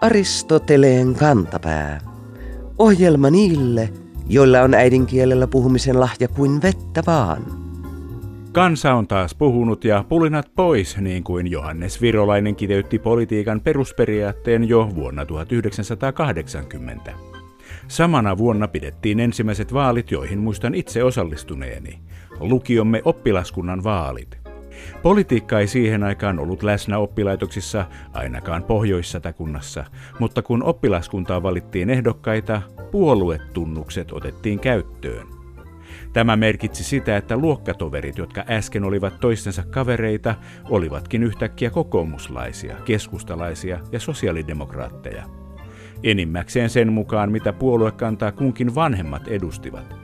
Aristoteleen 0.00 1.14
kantapää. 1.14 2.00
Ohjelma 2.78 3.30
niille, 3.30 3.92
joilla 4.28 4.60
on 4.60 4.74
äidinkielellä 4.74 5.46
puhumisen 5.46 6.00
lahja 6.00 6.28
kuin 6.28 6.62
vettä 6.62 7.02
vaan. 7.06 7.42
Kansa 8.52 8.94
on 8.94 9.06
taas 9.06 9.34
puhunut 9.34 9.84
ja 9.84 10.04
pulinat 10.08 10.50
pois, 10.56 10.96
niin 10.96 11.24
kuin 11.24 11.50
Johannes 11.50 12.00
Virolainen 12.00 12.56
kiteytti 12.56 12.98
politiikan 12.98 13.60
perusperiaatteen 13.60 14.68
jo 14.68 14.88
vuonna 14.94 15.26
1980. 15.26 17.12
Samana 17.88 18.38
vuonna 18.38 18.68
pidettiin 18.68 19.20
ensimmäiset 19.20 19.72
vaalit, 19.72 20.10
joihin 20.10 20.38
muistan 20.38 20.74
itse 20.74 21.04
osallistuneeni. 21.04 21.98
Lukiomme 22.42 23.02
oppilaskunnan 23.04 23.84
vaalit. 23.84 24.38
Politiikka 25.02 25.60
ei 25.60 25.66
siihen 25.66 26.02
aikaan 26.02 26.38
ollut 26.38 26.62
läsnä 26.62 26.98
oppilaitoksissa, 26.98 27.86
ainakaan 28.12 28.64
Pohjois-Satakunnassa, 28.64 29.84
mutta 30.18 30.42
kun 30.42 30.62
oppilaskuntaa 30.62 31.42
valittiin 31.42 31.90
ehdokkaita, 31.90 32.62
puoluetunnukset 32.90 34.12
otettiin 34.12 34.60
käyttöön. 34.60 35.26
Tämä 36.12 36.36
merkitsi 36.36 36.84
sitä, 36.84 37.16
että 37.16 37.36
luokkatoverit, 37.36 38.18
jotka 38.18 38.44
äsken 38.50 38.84
olivat 38.84 39.20
toistensa 39.20 39.62
kavereita, 39.62 40.34
olivatkin 40.70 41.22
yhtäkkiä 41.22 41.70
kokoomuslaisia, 41.70 42.76
keskustalaisia 42.84 43.78
ja 43.92 44.00
sosiaalidemokraatteja. 44.00 45.24
Enimmäkseen 46.02 46.70
sen 46.70 46.92
mukaan, 46.92 47.32
mitä 47.32 47.52
puoluekantaa 47.52 48.32
kunkin 48.32 48.74
vanhemmat 48.74 49.28
edustivat– 49.28 49.94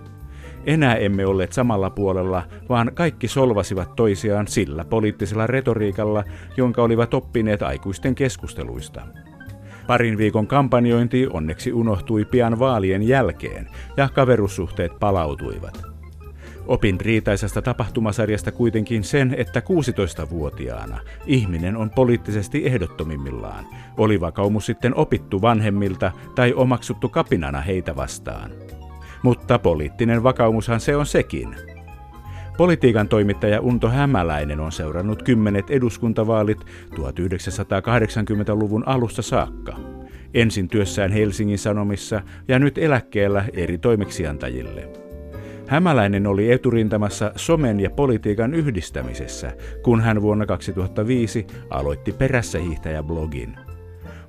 enää 0.67 0.97
emme 0.97 1.27
olleet 1.27 1.53
samalla 1.53 1.91
puolella, 1.91 2.43
vaan 2.69 2.91
kaikki 2.95 3.29
solvasivat 3.29 3.97
toisiaan 3.97 4.49
sillä 4.49 4.85
poliittisella 4.85 5.47
retoriikalla, 5.47 6.25
jonka 6.57 6.83
olivat 6.83 7.15
oppineet 7.15 7.63
aikuisten 7.63 8.15
keskusteluista. 8.15 9.03
Parin 9.87 10.19
viikon 10.19 10.47
kampanjointi 10.47 11.27
onneksi 11.31 11.73
unohtui 11.73 12.25
pian 12.25 12.59
vaalien 12.59 13.03
jälkeen 13.03 13.69
ja 13.97 14.09
kaverussuhteet 14.09 14.93
palautuivat. 15.01 15.83
Opin 16.67 17.01
riitaisesta 17.01 17.63
tapahtumasarjasta 17.63 18.53
kuitenkin 18.53 19.05
sen, 19.05 19.35
että 19.39 19.61
16-vuotiaana 19.61 20.99
ihminen 21.27 21.77
on 21.77 21.91
poliittisesti 21.91 22.67
ehdottomimmillaan, 22.67 23.65
oli 23.97 24.21
vakaumus 24.21 24.67
sitten 24.67 24.95
opittu 24.95 25.43
vanhemmilta 25.43 26.13
tai 26.35 26.53
omaksuttu 26.53 27.09
kapinana 27.09 27.61
heitä 27.61 27.97
vastaan. 27.97 28.51
Mutta 29.23 29.59
poliittinen 29.59 30.23
vakaumushan 30.23 30.81
se 30.81 30.97
on 30.97 31.07
sekin. 31.07 31.57
Politiikan 32.57 33.09
toimittaja 33.09 33.61
Unto 33.61 33.89
Hämäläinen 33.89 34.61
on 34.61 34.73
seurannut 34.73 35.23
kymmenet 35.23 35.71
eduskuntavaalit 35.71 36.59
1980-luvun 36.95 38.89
alusta 38.89 39.23
saakka. 39.23 39.77
Ensin 40.35 40.69
työssään 40.69 41.13
Helsingin 41.13 41.59
Sanomissa 41.59 42.23
ja 42.49 42.59
nyt 42.59 42.79
eläkkeellä 42.79 43.45
eri 43.53 43.79
toimeksiantajille. 43.79 44.89
Hämäläinen 45.67 46.27
oli 46.27 46.53
eturintamassa 46.53 47.33
somen 47.37 47.81
ja 47.81 47.91
politiikan 47.91 48.55
yhdistämisessä, 48.55 49.53
kun 49.83 50.01
hän 50.01 50.23
vuonna 50.23 50.47
2005 50.47 51.47
aloitti 51.71 52.13
perässä 52.13 52.59
blogin. 53.03 53.68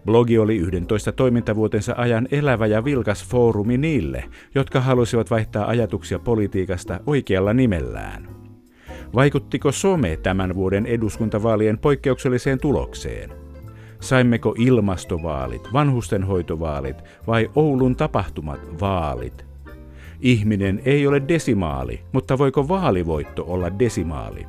Blogi 0.05 0.37
oli 0.37 0.57
11 0.57 1.11
toimintavuotensa 1.11 1.93
ajan 1.97 2.27
elävä 2.31 2.65
ja 2.65 2.83
vilkas 2.85 3.25
foorumi 3.27 3.77
niille, 3.77 4.23
jotka 4.55 4.81
halusivat 4.81 5.31
vaihtaa 5.31 5.67
ajatuksia 5.67 6.19
politiikasta 6.19 6.99
oikealla 7.05 7.53
nimellään. 7.53 8.27
Vaikuttiko 9.15 9.71
some 9.71 10.17
tämän 10.17 10.55
vuoden 10.55 10.85
eduskuntavaalien 10.85 11.77
poikkeukselliseen 11.77 12.59
tulokseen? 12.59 13.29
Saimmeko 13.99 14.55
ilmastovaalit, 14.57 15.73
vanhustenhoitovaalit 15.73 16.97
vai 17.27 17.49
Oulun 17.55 17.95
tapahtumat 17.95 18.81
vaalit? 18.81 19.45
Ihminen 20.21 20.81
ei 20.85 21.07
ole 21.07 21.21
desimaali, 21.27 22.01
mutta 22.11 22.37
voiko 22.37 22.67
vaalivoitto 22.67 23.45
olla 23.47 23.79
desimaali? 23.79 24.47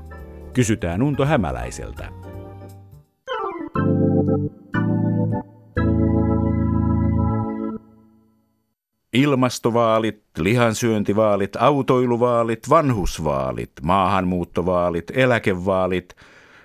Kysytään 0.53 1.03
Unto 1.03 1.27
Hämäläiseltä. 1.27 2.30
Ilmastovaalit, 9.13 10.23
lihansyöntivaalit, 10.39 11.57
autoiluvaalit, 11.57 12.69
vanhusvaalit, 12.69 13.73
maahanmuuttovaalit, 13.83 15.11
eläkevaalit. 15.15 16.17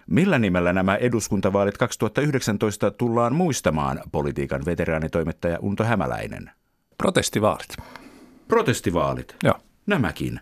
Millä 0.07 0.39
nimellä 0.39 0.73
nämä 0.73 0.95
eduskuntavaalit 0.95 1.77
2019 1.77 2.91
tullaan 2.91 3.35
muistamaan, 3.35 4.01
politiikan 4.11 4.65
veteraanitoimittaja 4.65 5.59
Unto 5.61 5.83
Hämäläinen? 5.83 6.51
Protestivaalit. 6.97 7.77
Protestivaalit? 8.47 9.35
Joo. 9.43 9.55
Nämäkin. 9.85 10.39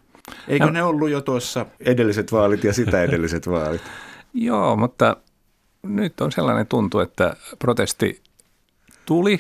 Eikö 0.47 0.72
ne 0.72 0.84
ollut 0.84 1.09
jo 1.09 1.22
tuossa 1.22 1.66
edelliset 1.80 2.31
vaalit 2.31 2.63
ja 2.63 2.74
sitä 2.74 3.03
edelliset 3.08 3.47
vaalit? 3.50 3.81
Joo, 4.34 4.75
mutta 4.75 5.18
nyt 5.84 6.22
on 6.22 6.31
sellainen 6.31 6.68
tuntu, 6.68 7.00
että 7.00 7.36
protesti 7.59 8.22
tuli 9.06 9.40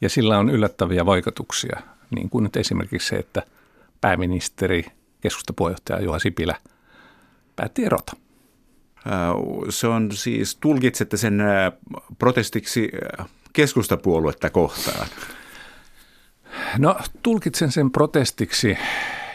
ja 0.00 0.08
sillä 0.08 0.38
on 0.38 0.50
yllättäviä 0.50 1.06
vaikutuksia 1.06 1.80
niin 2.14 2.30
kuin 2.30 2.44
nyt 2.44 2.56
esimerkiksi 2.56 3.08
se, 3.08 3.16
että 3.16 3.42
pääministeri, 4.00 4.84
keskustapuheenjohtaja 5.20 6.02
Juha 6.02 6.18
Sipilä 6.18 6.56
päätti 7.56 7.84
erota. 7.84 8.16
Se 9.68 9.86
on 9.86 10.12
siis, 10.12 10.56
tulkitsette 10.56 11.16
sen 11.16 11.42
protestiksi 12.18 12.90
keskustapuoluetta 13.52 14.50
kohtaan? 14.50 15.06
No 16.78 16.96
tulkitsen 17.22 17.72
sen 17.72 17.90
protestiksi, 17.90 18.78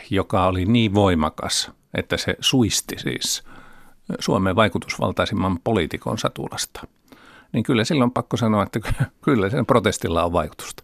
joka 0.09 0.47
oli 0.47 0.65
niin 0.65 0.93
voimakas, 0.93 1.71
että 1.93 2.17
se 2.17 2.35
suisti 2.39 2.95
siis 2.99 3.43
Suomen 4.19 4.55
vaikutusvaltaisimman 4.55 5.59
poliitikon 5.63 6.17
satulasta. 6.17 6.87
Niin 7.53 7.63
kyllä 7.63 7.83
silloin 7.83 8.07
on 8.07 8.11
pakko 8.11 8.37
sanoa, 8.37 8.63
että 8.63 8.79
kyllä 9.25 9.49
sen 9.49 9.65
protestilla 9.65 10.23
on 10.23 10.33
vaikutusta. 10.33 10.83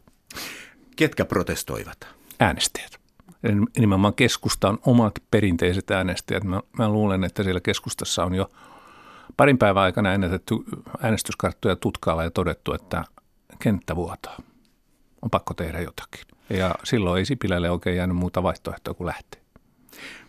Ketkä 0.95 1.25
protestoivat? 1.25 2.07
Äänestäjät. 2.39 2.99
Nimenomaan 3.77 4.13
keskusta 4.13 4.69
on 4.69 4.79
omat 4.85 5.13
perinteiset 5.31 5.91
äänestäjät. 5.91 6.43
Mä, 6.43 6.61
mä 6.77 6.89
luulen, 6.89 7.23
että 7.23 7.43
siellä 7.43 7.61
keskustassa 7.61 8.23
on 8.23 8.35
jo 8.35 8.49
parin 9.37 9.57
päivän 9.57 9.83
aikana 9.83 10.09
äänestetty 10.09 10.55
äänestyskarttoja 11.01 11.75
tutkaalla 11.75 12.23
ja 12.23 12.31
todettu, 12.31 12.73
että 12.73 13.03
kenttä 13.59 13.95
vuotaa. 13.95 14.37
On 15.21 15.29
pakko 15.29 15.53
tehdä 15.53 15.81
jotakin. 15.81 16.21
Ja 16.49 16.75
silloin 16.83 17.19
ei 17.19 17.25
Sipilälle 17.25 17.69
oikein 17.69 17.97
jäänyt 17.97 18.17
muuta 18.17 18.43
vaihtoehtoa 18.43 18.93
kuin 18.93 19.07
lähteä. 19.07 19.41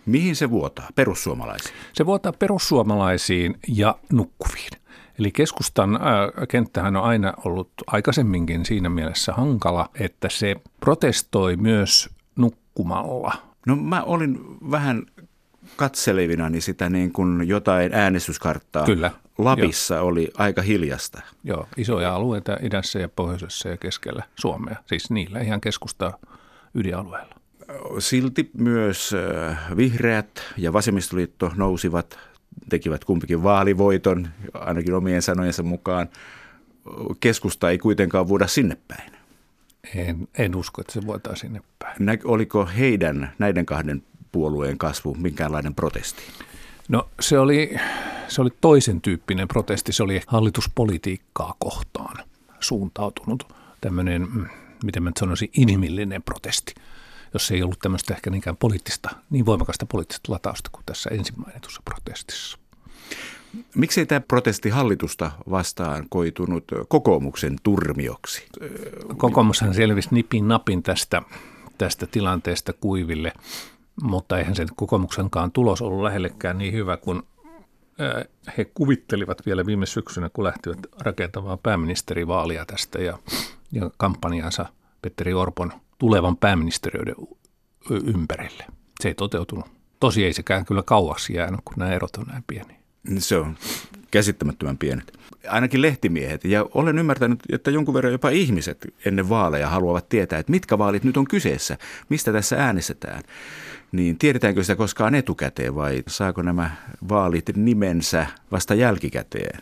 Mihin 0.06 0.36
se 0.36 0.50
vuotaa? 0.50 0.88
Perussuomalaisiin? 0.94 1.74
Se 1.92 2.06
vuotaa 2.06 2.32
perussuomalaisiin 2.32 3.58
ja 3.69 3.98
nukkuviin. 4.12 4.70
Eli 5.19 5.30
keskustan 5.30 6.00
kenttähän 6.48 6.97
on 6.97 7.02
aina 7.02 7.34
ollut 7.44 7.70
aikaisemminkin 7.86 8.64
siinä 8.64 8.88
mielessä 8.88 9.32
hankala, 9.32 9.88
että 10.00 10.28
se 10.30 10.56
protestoi 10.80 11.56
myös 11.56 12.10
nukkumalla. 12.36 13.32
No 13.66 13.76
mä 13.76 14.03
olin 14.03 14.38
vähän 14.70 15.03
katselevinani 15.76 16.60
sitä 16.60 16.88
niin 16.91 17.12
kuin 17.12 17.48
jotain 17.48 17.94
äänestyskarttaa. 17.94 18.86
Kyllä. 18.86 19.10
Lapissa 19.38 19.94
Joo. 19.94 20.06
oli 20.06 20.30
aika 20.38 20.62
hiljasta. 20.62 21.22
Joo, 21.44 21.66
isoja 21.76 22.14
alueita 22.14 22.56
idässä 22.62 22.98
ja 22.98 23.08
pohjoisessa 23.08 23.69
ja 23.69 23.76
keskellä 23.76 24.22
Suomea. 24.34 24.76
Siis 24.86 25.10
niillä 25.10 25.41
ihan 25.41 25.60
keskusta 25.60 26.19
ydinalueella. 26.74 27.34
Silti 27.98 28.50
myös 28.58 29.14
vihreät 29.76 30.42
ja 30.56 30.72
vasemmistoliitto 30.72 31.53
nousivat 31.56 32.19
tekivät 32.69 33.04
kumpikin 33.04 33.42
vaalivoiton, 33.42 34.28
ainakin 34.54 34.95
omien 34.95 35.22
sanojensa 35.22 35.62
mukaan. 35.62 36.09
Keskusta 37.21 37.71
ei 37.71 37.78
kuitenkaan 37.78 38.28
vuoda 38.28 38.47
sinne 38.47 38.77
päin. 38.89 39.12
En, 39.95 40.28
en 40.39 40.56
usko, 40.56 40.80
että 40.80 40.92
se 40.92 41.06
vuotaa 41.06 41.36
sinne 41.36 41.60
päin. 41.78 41.97
Nä, 41.98 42.18
oliko 42.24 42.66
heidän, 42.78 43.33
näiden 43.39 43.66
kahden 43.66 44.03
puolueen 44.33 44.78
kasvu 44.78 45.15
minkäänlainen 45.15 45.74
protesti? 45.74 46.22
No 46.89 47.09
se 47.21 47.39
oli, 47.39 47.77
se 48.28 48.41
oli 48.41 48.51
toisen 48.60 49.01
tyyppinen 49.01 49.48
protesti. 49.48 49.92
Se 49.92 50.03
oli 50.03 50.21
hallituspolitiikkaa 50.27 51.54
kohtaan 51.59 52.24
suuntautunut 52.60 53.53
tämmöinen, 53.80 54.22
mm, 54.22 54.47
miten 54.84 55.03
mä 55.03 55.10
nyt 55.10 55.16
sanoisin, 55.16 55.51
inhimillinen 55.56 56.22
protesti 56.22 56.74
jos 57.34 57.51
ei 57.51 57.63
ollut 57.63 57.78
tämmöistä 57.78 58.15
ehkä 58.15 58.31
niinkään 58.31 58.57
poliittista, 58.57 59.10
niin 59.31 59.47
voimakasta 59.47 59.86
poliittista 59.86 60.33
latausta 60.33 60.71
kuin 60.72 60.83
tässä 60.86 61.10
ensimmäinetussa 61.10 61.83
protestissa. 61.84 62.59
Miksi 63.75 64.07
tämä 64.07 64.21
protesti 64.21 64.71
hallitusta 64.71 65.31
vastaan 65.51 66.07
koitunut 66.09 66.65
kokoomuksen 66.89 67.57
turmioksi? 67.63 68.47
Kokoomushan 69.16 69.75
selvisi 69.75 70.09
nipin 70.13 70.48
napin 70.48 70.83
tästä, 70.83 71.22
tästä 71.78 72.07
tilanteesta 72.07 72.72
kuiville, 72.72 73.33
mutta 74.03 74.39
eihän 74.39 74.57
sen 74.57 74.69
kokoomuksenkaan 74.77 75.53
tulos 75.53 75.83
ollut 75.83 76.03
lähellekään 76.03 76.59
niin 76.59 76.72
hyvä 76.72 76.97
kuin 76.97 77.22
he 78.59 78.65
kuvittelivat 78.65 79.47
vielä 79.47 79.66
viime 79.66 79.87
syksynä, 79.87 80.30
kun 80.33 80.45
lähtivät 80.45 80.78
rakentamaan 81.01 81.59
pääministerivaalia 81.59 82.66
tästä 82.66 82.98
ja, 82.98 83.19
ja 83.72 83.91
kampanjansa 83.97 84.66
Petteri 85.03 85.34
Orpon 85.34 85.72
tulevan 85.98 86.36
pääministeriöiden 86.36 87.14
ympärille. 87.91 88.64
Se 89.00 89.08
ei 89.08 89.14
toteutunut. 89.14 89.66
Tosi 90.00 90.24
ei 90.24 90.32
sekään 90.32 90.64
kyllä 90.64 90.82
kauaksi 90.82 91.34
jäänyt, 91.34 91.60
kun 91.64 91.74
nämä 91.76 91.92
erot 91.92 92.16
on 92.16 92.26
näin 92.26 92.44
pieniä. 92.46 92.76
Se 93.18 93.36
on 93.36 93.56
käsittämättömän 94.10 94.78
pienet. 94.78 95.18
Ainakin 95.48 95.82
lehtimiehet. 95.82 96.44
Ja 96.44 96.66
olen 96.74 96.98
ymmärtänyt, 96.98 97.41
että 97.52 97.70
jonkun 97.70 97.94
verran 97.94 98.12
jopa 98.12 98.28
ihmiset 98.28 98.86
ennen 99.04 99.28
vaaleja 99.28 99.68
haluavat 99.68 100.08
tietää, 100.08 100.38
että 100.38 100.52
mitkä 100.52 100.78
vaalit 100.78 101.04
nyt 101.04 101.16
on 101.16 101.24
kyseessä, 101.24 101.78
mistä 102.08 102.32
tässä 102.32 102.56
äänestetään. 102.56 103.22
Niin 103.92 104.18
tiedetäänkö 104.18 104.62
sitä 104.62 104.76
koskaan 104.76 105.14
etukäteen 105.14 105.74
vai 105.74 106.02
saako 106.08 106.42
nämä 106.42 106.70
vaalit 107.08 107.50
nimensä 107.56 108.26
vasta 108.52 108.74
jälkikäteen? 108.74 109.60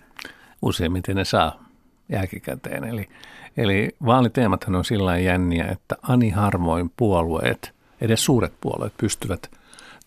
Useimmiten 0.63 1.17
ne 1.17 1.25
saa 1.25 1.72
jälkikäteen. 2.13 2.85
Eli, 2.85 3.09
eli 3.57 3.89
vaaliteemathan 4.07 4.75
on 4.75 4.85
sillä 4.85 5.19
jänniä, 5.19 5.67
että 5.67 5.97
ani 6.03 6.31
harvoin 6.31 6.91
puolueet, 6.97 7.73
edes 8.01 8.25
suuret 8.25 8.53
puolueet 8.61 8.93
pystyvät– 8.97 9.51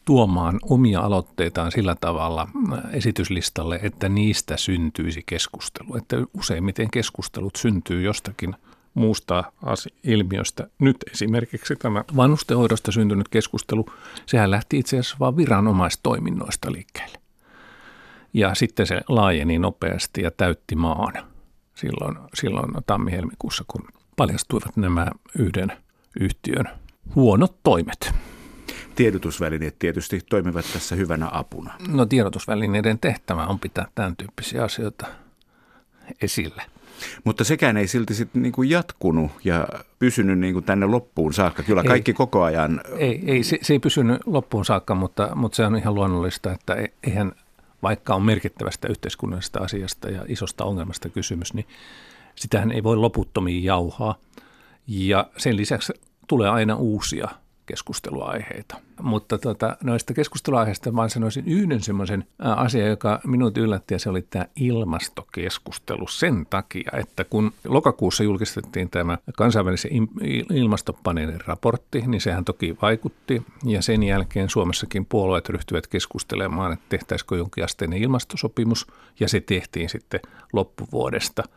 tuomaan 0.06 0.60
omia 0.69 1.00
aloitteitaan 1.00 1.72
sillä 1.72 1.96
tavalla 2.02 2.48
esityslistalle, 2.92 3.80
että 3.84 4.10
niistä 4.10 4.57
syntyisi 4.57 5.24
keskustelu. 5.25 5.98
Että 5.98 6.18
useimmiten 6.34 6.92
keskustelut 6.92 7.56
syntyy 7.56 8.02
jostakin 8.02 8.56
muusta 8.94 9.44
ilmiöstä. 10.04 10.68
Nyt 10.80 10.98
esimerkiksi 11.12 11.75
tämä 11.75 12.04
vanhustenhoidosta 12.16 12.92
syntynyt 12.92 13.28
keskustelu, 13.28 13.86
sehän 14.25 14.51
lähti 14.51 14.78
itse 14.78 15.00
asiassa 15.00 15.18
vain 15.19 15.38
viranomaistoiminnoista 15.38 16.72
liikkeelle. 16.72 17.18
Ja 18.34 18.56
sitten 18.56 18.88
se 18.88 19.01
laajeni 19.08 19.60
nopeasti 19.60 20.22
ja 20.22 20.31
täytti 20.31 20.75
maan 20.75 21.13
silloin, 21.75 22.18
silloin 22.33 22.74
tammi-helmikuussa, 22.88 23.63
kun 23.68 23.88
paljastuivat 24.16 24.77
nämä 24.77 25.07
yhden 25.39 25.72
yhtiön 26.19 26.69
huonot 27.16 27.56
toimet 27.63 28.13
tiedotusvälineet 28.95 29.80
tietysti 29.80 30.22
toimivat 30.30 30.66
tässä 30.74 30.95
hyvänä 30.95 31.30
apuna. 31.31 31.74
No 31.88 32.06
tiedotusvälineiden 32.06 33.00
tehtävä 33.00 33.45
on 33.45 33.60
pitää 33.60 33.88
tämän 33.95 34.16
tyyppisiä 34.16 34.63
asioita 34.63 35.07
esille. 36.22 36.62
Mutta 37.24 37.44
sekään 37.44 37.77
ei 37.77 37.88
silti 37.88 38.13
sit 38.13 38.30
niinku 38.33 38.63
jatkunut 38.63 39.31
ja 39.44 39.68
pysynyt 40.00 40.39
niinku 40.39 40.62
tänne 40.62 40.86
loppuun 40.86 41.33
saakka. 41.33 41.63
Kyllä 41.63 41.81
ei, 41.81 41.88
kaikki 41.88 42.13
koko 42.13 42.44
ajan... 42.44 42.81
Ei, 42.98 43.24
ei 43.25 43.44
se, 43.44 43.57
se 43.62 43.74
ei 43.74 43.80
pysynyt 43.80 44.22
loppuun 44.25 44.66
saakka, 44.66 44.95
mutta, 44.95 45.36
mutta 45.36 45.56
se 45.56 45.66
on 45.66 45.75
ihan 45.75 45.95
luonnollista, 45.95 46.51
että 46.51 46.74
e, 46.74 46.88
eihän 47.04 47.31
vaikka 47.86 48.16
on 48.16 48.24
merkittävästä 48.24 48.88
yhteiskunnallisesta 48.88 49.60
asiasta 49.60 50.10
ja 50.10 50.26
isosta 50.28 50.66
ongelmasta 50.66 51.10
kysymys, 51.10 51.54
niin 51.54 51.68
sitähän 52.36 52.72
ei 52.72 52.84
voi 52.84 52.98
loputtomiin 52.98 53.64
jauhaa. 53.64 54.16
Ja 54.88 55.30
sen 55.38 55.58
lisäksi 55.58 55.94
tulee 56.28 56.50
aina 56.50 56.76
uusia– 56.76 57.28
keskusteluaiheita. 57.66 58.76
Mutta 59.02 59.38
tota, 59.38 59.78
noista 59.84 60.14
keskusteluaiheista 60.14 60.96
vaan 60.96 61.10
sanoisin 61.10 61.48
yhden 61.48 61.82
semmoisen 61.82 62.28
asian, 62.40 62.90
joka 62.90 63.20
minut 63.28 63.58
yllätti 63.58 63.94
ja 63.94 64.00
se 64.00 64.10
oli 64.10 64.22
tämä 64.22 64.46
ilmastokeskustelu 64.56 66.08
sen 66.08 66.46
takia, 66.50 66.92
että 66.94 67.24
kun 67.24 67.52
lokakuussa 67.66 68.24
julkistettiin 68.24 68.90
tämä 68.90 69.18
kansainvälisen 69.38 69.92
ilmastopaneelin 70.54 71.42
raportti, 71.48 72.04
niin 72.08 72.22
sehän 72.22 72.46
toki 72.46 72.78
vaikutti 72.82 73.44
ja 73.64 73.82
sen 73.82 74.04
jälkeen 74.04 74.50
Suomessakin 74.50 75.06
puolueet 75.06 75.50
ryhtyivät 75.50 75.88
keskustelemaan, 75.88 76.74
että 76.74 76.86
tehtäisikö 76.90 77.38
jonkin 77.38 77.66
ilmastosopimus 77.96 78.88
ja 79.20 79.30
se 79.30 79.40
tehtiin 79.40 79.90
sitten 79.90 80.20
loppuvuodesta– 80.54 81.44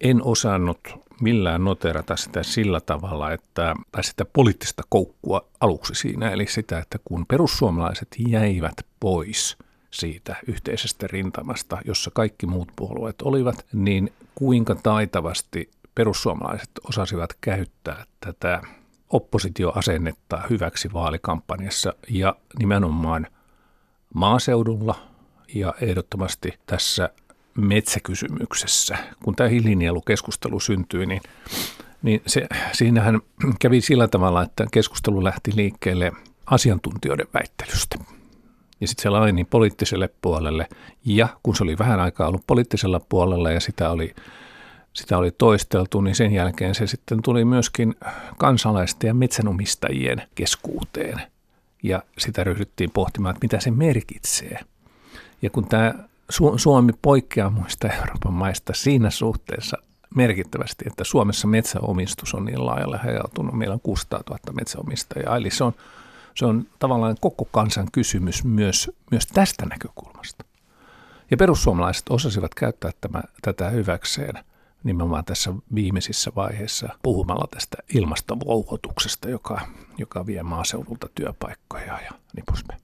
en 0.00 0.22
osannut 0.22 0.80
millään 1.20 1.64
noterata 1.64 2.16
sitä 2.16 2.42
sillä 2.42 2.80
tavalla, 2.80 3.32
että, 3.32 3.74
tai 3.92 4.04
sitä 4.04 4.24
poliittista 4.24 4.82
koukkua 4.88 5.48
aluksi 5.60 5.94
siinä, 5.94 6.30
eli 6.30 6.46
sitä, 6.46 6.78
että 6.78 6.98
kun 7.04 7.26
perussuomalaiset 7.26 8.08
jäivät 8.28 8.86
pois 9.00 9.56
siitä 9.90 10.36
yhteisestä 10.46 11.06
rintamasta, 11.06 11.78
jossa 11.84 12.10
kaikki 12.14 12.46
muut 12.46 12.68
puolueet 12.76 13.22
olivat, 13.22 13.66
niin 13.72 14.12
kuinka 14.34 14.74
taitavasti 14.74 15.70
perussuomalaiset 15.94 16.70
osasivat 16.88 17.30
käyttää 17.40 18.04
tätä 18.20 18.62
oppositioasennetta 19.10 20.42
hyväksi 20.50 20.92
vaalikampanjassa 20.92 21.94
ja 22.08 22.36
nimenomaan 22.58 23.26
maaseudulla 24.14 24.94
ja 25.54 25.74
ehdottomasti 25.80 26.58
tässä 26.66 27.10
metsäkysymyksessä. 27.58 28.98
Kun 29.24 29.36
tämä 29.36 29.48
hiilinielukeskustelu 29.48 30.60
syntyi, 30.60 31.06
niin, 31.06 31.20
niin 32.02 32.22
se, 32.26 32.46
siinähän 32.72 33.20
kävi 33.60 33.80
sillä 33.80 34.08
tavalla, 34.08 34.42
että 34.42 34.66
keskustelu 34.70 35.24
lähti 35.24 35.50
liikkeelle 35.54 36.12
asiantuntijoiden 36.46 37.26
väittelystä. 37.34 37.98
Ja 38.80 38.88
sitten 38.88 39.02
se 39.02 39.10
laini 39.10 39.44
poliittiselle 39.44 40.10
puolelle. 40.22 40.68
Ja 41.04 41.28
kun 41.42 41.56
se 41.56 41.62
oli 41.62 41.78
vähän 41.78 42.00
aikaa 42.00 42.28
ollut 42.28 42.46
poliittisella 42.46 43.00
puolella 43.00 43.50
ja 43.50 43.60
sitä 43.60 43.90
oli, 43.90 44.14
sitä 44.92 45.18
oli 45.18 45.30
toisteltu, 45.30 46.00
niin 46.00 46.14
sen 46.14 46.32
jälkeen 46.32 46.74
se 46.74 46.86
sitten 46.86 47.22
tuli 47.22 47.44
myöskin 47.44 47.94
kansalaisten 48.38 49.08
ja 49.08 49.14
metsänomistajien 49.14 50.22
keskuuteen. 50.34 51.22
Ja 51.82 52.02
sitä 52.18 52.44
ryhdyttiin 52.44 52.90
pohtimaan, 52.90 53.34
että 53.34 53.44
mitä 53.44 53.60
se 53.60 53.70
merkitsee. 53.70 54.58
Ja 55.42 55.50
kun 55.50 55.68
tämä 55.68 55.94
Suomi 56.56 56.92
poikkeaa 57.02 57.50
muista 57.50 57.88
Euroopan 57.88 58.32
maista 58.32 58.72
siinä 58.74 59.10
suhteessa 59.10 59.76
merkittävästi, 60.14 60.84
että 60.86 61.04
Suomessa 61.04 61.46
metsäomistus 61.46 62.34
on 62.34 62.44
niin 62.44 62.66
laajalle 62.66 62.98
hajautunut. 62.98 63.54
Meillä 63.54 63.74
on 63.74 63.80
600 63.80 64.22
000 64.30 64.40
metsäomistajaa, 64.52 65.36
eli 65.36 65.50
se 65.50 65.64
on, 65.64 65.72
se 66.34 66.46
on 66.46 66.66
tavallaan 66.78 67.16
koko 67.20 67.44
kansan 67.44 67.88
kysymys 67.92 68.44
myös, 68.44 68.90
myös 69.10 69.26
tästä 69.26 69.66
näkökulmasta. 69.66 70.44
Ja 71.30 71.36
perussuomalaiset 71.36 72.04
osasivat 72.10 72.54
käyttää 72.54 72.90
tämä, 73.00 73.22
tätä 73.42 73.70
hyväkseen 73.70 74.44
nimenomaan 74.84 75.24
tässä 75.24 75.52
viimeisissä 75.74 76.32
vaiheissa 76.36 76.88
puhumalla 77.02 77.48
tästä 77.50 77.76
ilmastovouhotuksesta, 77.94 79.28
joka, 79.28 79.60
joka 79.98 80.26
vie 80.26 80.42
maaseudulta 80.42 81.08
työpaikkoja 81.14 82.00
ja 82.00 82.10
niin 82.36 82.44
poispäin. 82.46 82.80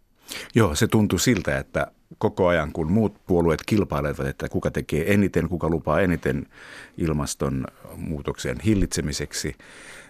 Joo, 0.54 0.74
se 0.74 0.86
tuntui 0.86 1.20
siltä, 1.20 1.58
että 1.58 1.86
koko 2.18 2.46
ajan, 2.46 2.72
kun 2.72 2.92
muut 2.92 3.26
puolueet 3.26 3.62
kilpailevat, 3.66 4.26
että 4.26 4.48
kuka 4.48 4.70
tekee 4.70 5.14
eniten, 5.14 5.48
kuka 5.48 5.68
lupaa 5.68 6.00
eniten 6.00 6.46
ilmastonmuutoksen 6.98 8.60
hillitsemiseksi 8.60 9.56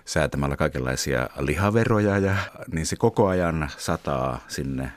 säätämällä 0.05 0.57
kaikenlaisia 0.57 1.28
lihaveroja, 1.38 2.19
ja, 2.19 2.37
niin 2.73 2.87
se 2.87 2.97
koko 2.97 3.26
ajan 3.26 3.71
sataa 3.76 4.40
sinne 4.49 4.93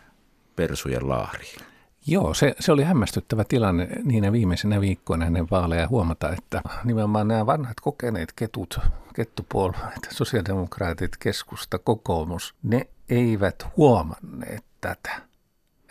persujen 0.56 1.10
laariin. 1.10 1.62
Joo, 2.08 2.34
se, 2.34 2.56
se 2.60 2.72
oli 2.72 2.84
hämmästyttävä 2.84 3.44
tilanne 3.44 3.88
niinä 4.04 4.32
viimeisenä 4.32 4.82
viikkoina 4.82 5.26
ennen 5.26 5.48
vaaleja 5.52 5.88
huomata, 5.88 6.30
että 6.32 6.62
nimenomaan 6.84 7.28
nämä 7.28 7.46
vanhat 7.46 7.80
kokeneet 7.82 8.34
ketut, 8.36 8.80
kettupuolueet, 9.16 10.08
sosiaalidemokraatit, 10.10 11.18
keskusta, 11.18 11.80
kokoomus, 11.80 12.56
ne 12.64 12.88
eivät 13.10 13.68
huomanneet 13.78 14.64
tätä, 14.82 15.27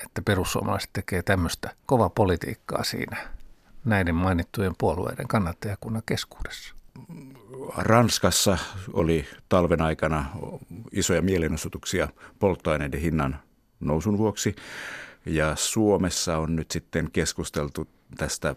että 0.05 0.23
perussuomalaiset 0.23 0.91
tekee 0.93 1.23
tämmöistä 1.23 1.71
kova 1.87 2.11
politiikkaa 2.11 2.85
siinä 2.85 3.17
näiden 3.85 4.15
mainittujen 4.15 4.73
puolueiden 4.79 5.29
kannattajakunnan 5.29 6.03
keskuudessa. 6.07 6.75
Ranskassa 7.76 8.59
oli 8.93 9.26
talven 9.49 9.81
aikana 9.81 10.25
isoja 10.93 11.23
mielenosoituksia 11.23 12.09
polttoaineiden 12.38 13.00
hinnan 13.00 13.41
nousun 13.81 14.19
vuoksi. 14.19 14.57
Ja 15.26 15.57
Suomessa 15.57 16.38
on 16.38 16.57
nyt 16.57 16.71
sitten 16.71 17.11
keskusteltu 17.11 17.88
tästä, 18.17 18.57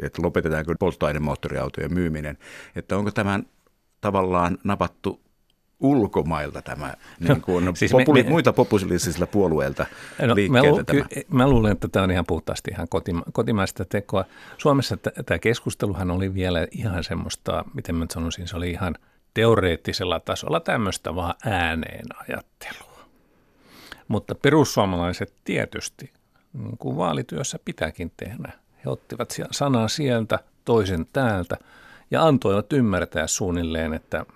että 0.00 0.22
lopetetaanko 0.22 0.74
polttoainemoottoriautojen 0.78 1.94
myyminen. 1.94 2.38
Että 2.76 2.96
onko 2.96 3.10
tämän 3.10 3.46
tavallaan 4.00 4.58
napattu 4.64 5.23
ulkomailta 5.80 6.62
tämä, 6.62 6.94
niin 7.20 7.40
kuin 7.40 7.76
siis 7.76 7.92
populi, 7.92 8.22
me, 8.22 8.28
muita 8.28 8.52
populistisilla 8.52 9.26
puolueilta 9.26 9.86
no, 10.22 10.34
liikkeeltä 10.34 10.80
mä, 10.80 10.84
tämä? 10.84 11.04
Ky, 11.14 11.20
mä 11.28 11.48
luulen, 11.48 11.72
että 11.72 11.88
tämä 11.88 12.02
on 12.02 12.10
ihan 12.10 12.26
puhtaasti 12.26 12.70
ihan 12.70 12.88
kotima, 12.90 13.22
kotimaista 13.32 13.84
tekoa. 13.84 14.24
Suomessa 14.58 14.96
t- 14.96 15.26
tämä 15.26 15.38
keskusteluhan 15.38 16.10
oli 16.10 16.34
vielä 16.34 16.66
ihan 16.70 17.04
semmoista, 17.04 17.64
miten 17.74 17.94
mä 17.94 18.06
sanoisin, 18.10 18.48
se 18.48 18.56
oli 18.56 18.70
ihan 18.70 18.94
teoreettisella 19.34 20.20
tasolla 20.20 20.60
tämmöistä 20.60 21.14
vaan 21.14 21.34
ääneen 21.44 22.06
ajattelua. 22.28 23.04
Mutta 24.08 24.34
perussuomalaiset 24.34 25.34
tietysti, 25.44 26.12
niin 26.52 26.78
kuin 26.78 26.96
vaalityössä 26.96 27.58
pitääkin 27.64 28.12
tehdä, 28.16 28.52
he 28.84 28.90
ottivat 28.90 29.38
sanaa 29.50 29.88
sieltä, 29.88 30.38
toisen 30.64 31.06
täältä 31.12 31.56
ja 32.10 32.26
antoivat 32.26 32.72
ymmärtää 32.72 33.26
suunnilleen, 33.26 33.94
että– 33.94 34.24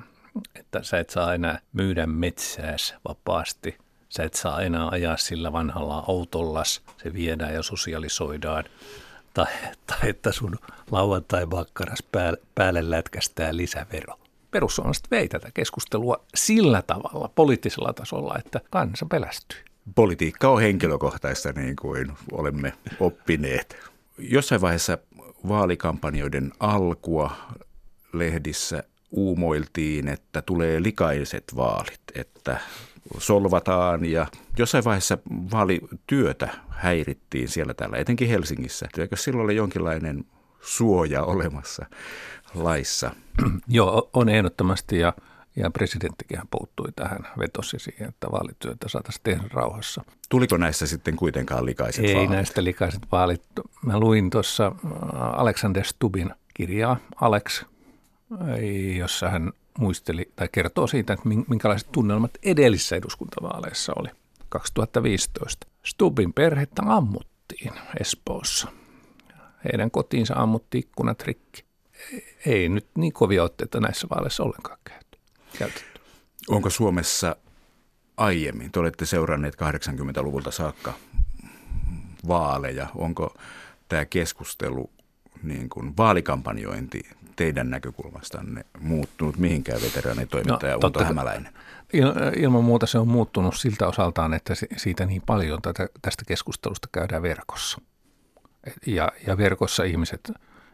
että 0.55 0.83
sä 0.83 0.99
et 0.99 1.11
saa 1.11 1.35
enää 1.35 1.61
myydä 1.73 2.07
metsääs 2.07 2.95
vapaasti 3.09 3.79
Sä 4.09 4.23
et 4.23 4.35
saa 4.35 4.63
enää 4.63 4.89
ajaa 4.89 5.17
sillä 5.17 5.53
vanhalla 5.53 6.05
autollas, 6.09 6.83
se 7.03 7.13
viedään 7.13 7.55
ja 7.55 7.63
sosialisoidaan. 7.63 8.65
Tai, 9.35 9.47
tai 9.87 10.09
että 10.09 10.33
sun 10.33 10.59
lauantai-bakkaras 10.91 12.03
päälle, 12.13 12.41
päälle 12.55 12.91
lätkästää 12.91 13.57
lisävero. 13.57 14.19
Perussuomalaiset 14.51 15.11
vei 15.11 15.29
tätä 15.29 15.51
keskustelua 15.55 16.25
sillä 16.35 16.83
tavalla 16.83 17.31
poliittisella 17.35 17.93
tasolla, 17.93 18.35
että 18.39 18.61
kansa 18.71 19.07
pelästyi. 19.07 19.59
Politiikka 19.95 20.49
on 20.49 20.61
henkilökohtaista 20.61 21.53
niin 21.53 21.77
kuin 21.77 22.13
olemme 22.33 22.73
oppineet. 23.01 23.77
Jossain 24.19 24.61
vaiheessa 24.61 24.99
vaalikampanjoiden 25.49 26.53
alkua 26.61 27.31
lehdissä 28.13 28.83
uumoiltiin, 29.11 30.09
että 30.09 30.43
tulee 30.43 30.83
likaiset 30.83 31.45
vaalit, 31.57 32.01
että 32.15 32.61
solvataan 33.19 34.05
ja 34.05 34.27
jossain 34.59 34.85
vaiheessa 34.85 35.19
vaalityötä 35.53 36.49
häirittiin 36.69 37.49
siellä 37.49 37.75
täällä, 37.75 37.97
etenkin 37.97 38.29
Helsingissä. 38.29 38.89
Eikö 38.99 39.17
silloin 39.17 39.45
ole 39.45 39.53
jonkinlainen 39.53 40.25
suoja 40.61 41.23
olemassa 41.23 41.87
laissa? 42.55 43.11
Joo, 43.69 44.11
on 44.13 44.29
ehdottomasti 44.29 44.99
ja, 44.99 45.13
ja 45.57 45.71
presidenttikin 45.71 46.39
puuttui 46.51 46.93
tähän, 46.97 47.19
vetosi 47.39 47.79
siihen, 47.79 48.09
että 48.09 48.27
vaalityötä 48.33 48.89
saataisiin 48.89 49.23
tehdä 49.23 49.45
rauhassa. 49.53 50.05
Tuliko 50.29 50.57
näissä 50.57 50.87
sitten 50.87 51.17
kuitenkaan 51.17 51.67
likaiset 51.67 52.05
Ei 52.05 52.15
vaalit? 52.15 52.31
näistä 52.31 52.65
likaiset 52.65 53.03
vaalit. 53.13 53.43
Mä 53.83 54.01
luin 54.01 54.31
tuossa 54.31 54.67
äh, 54.67 54.73
Alexander 55.41 55.85
Stubin 55.85 56.31
kirjaa, 56.55 56.97
Alex, 57.21 57.65
jossa 58.99 59.29
hän 59.29 59.53
muisteli 59.79 60.33
tai 60.37 60.49
kertoo 60.53 60.87
siitä, 60.87 61.13
että 61.13 61.29
minkälaiset 61.29 61.93
tunnelmat 61.93 62.31
edellisissä 62.43 62.97
eduskuntavaaleissa 62.97 63.93
oli 63.97 64.09
2015. 64.49 65.67
Stubin 65.85 66.33
perhettä 66.33 66.83
ammuttiin 66.87 67.73
Espoossa. 68.01 68.69
Heidän 69.65 69.91
kotiinsa 69.91 70.35
ammuttiin 70.37 70.85
ikkunat 70.85 71.23
rikki. 71.23 71.65
Ei 72.47 72.69
nyt 72.69 72.87
niin 72.97 73.13
kovia 73.13 73.43
otteita 73.43 73.81
näissä 73.81 74.07
vaaleissa 74.11 74.43
ollenkaan 74.43 74.79
käytetty. 75.59 76.01
Onko 76.49 76.71
Suomessa 76.71 77.37
aiemmin, 78.17 78.73
te 78.73 78.81
olette 78.81 79.07
seuranneet 79.07 79.55
80-luvulta 79.55 80.51
saakka 80.51 80.93
vaaleja, 82.29 82.87
onko 82.95 83.35
tämä 83.89 84.05
keskustelu 84.05 84.91
niin 85.43 85.69
kuin 85.69 85.97
vaalikampanjointi 85.97 87.03
teidän 87.39 87.71
näkökulmastanne 87.71 88.65
muuttunut 88.81 89.37
mihinkään 89.37 89.83
veteraanitoimittaja 89.83 90.77
no, 90.77 90.81
Unto 90.85 91.05
Hämäläinen? 91.05 91.53
Ilman 92.37 92.65
muuta 92.65 92.87
se 92.87 92.99
on 92.99 93.09
muuttunut 93.09 93.57
siltä 93.57 93.87
osaltaan, 93.87 94.35
että 94.35 94.55
siitä 94.77 95.07
niin 95.07 95.23
paljon 95.27 95.63
tätä, 95.63 95.89
tästä 96.03 96.23
keskustelusta 96.27 96.89
käydään 96.93 97.23
verkossa. 97.23 97.81
Ja, 98.87 99.13
ja 99.27 99.39
verkossa 99.39 99.85
ihmiset, 99.85 100.33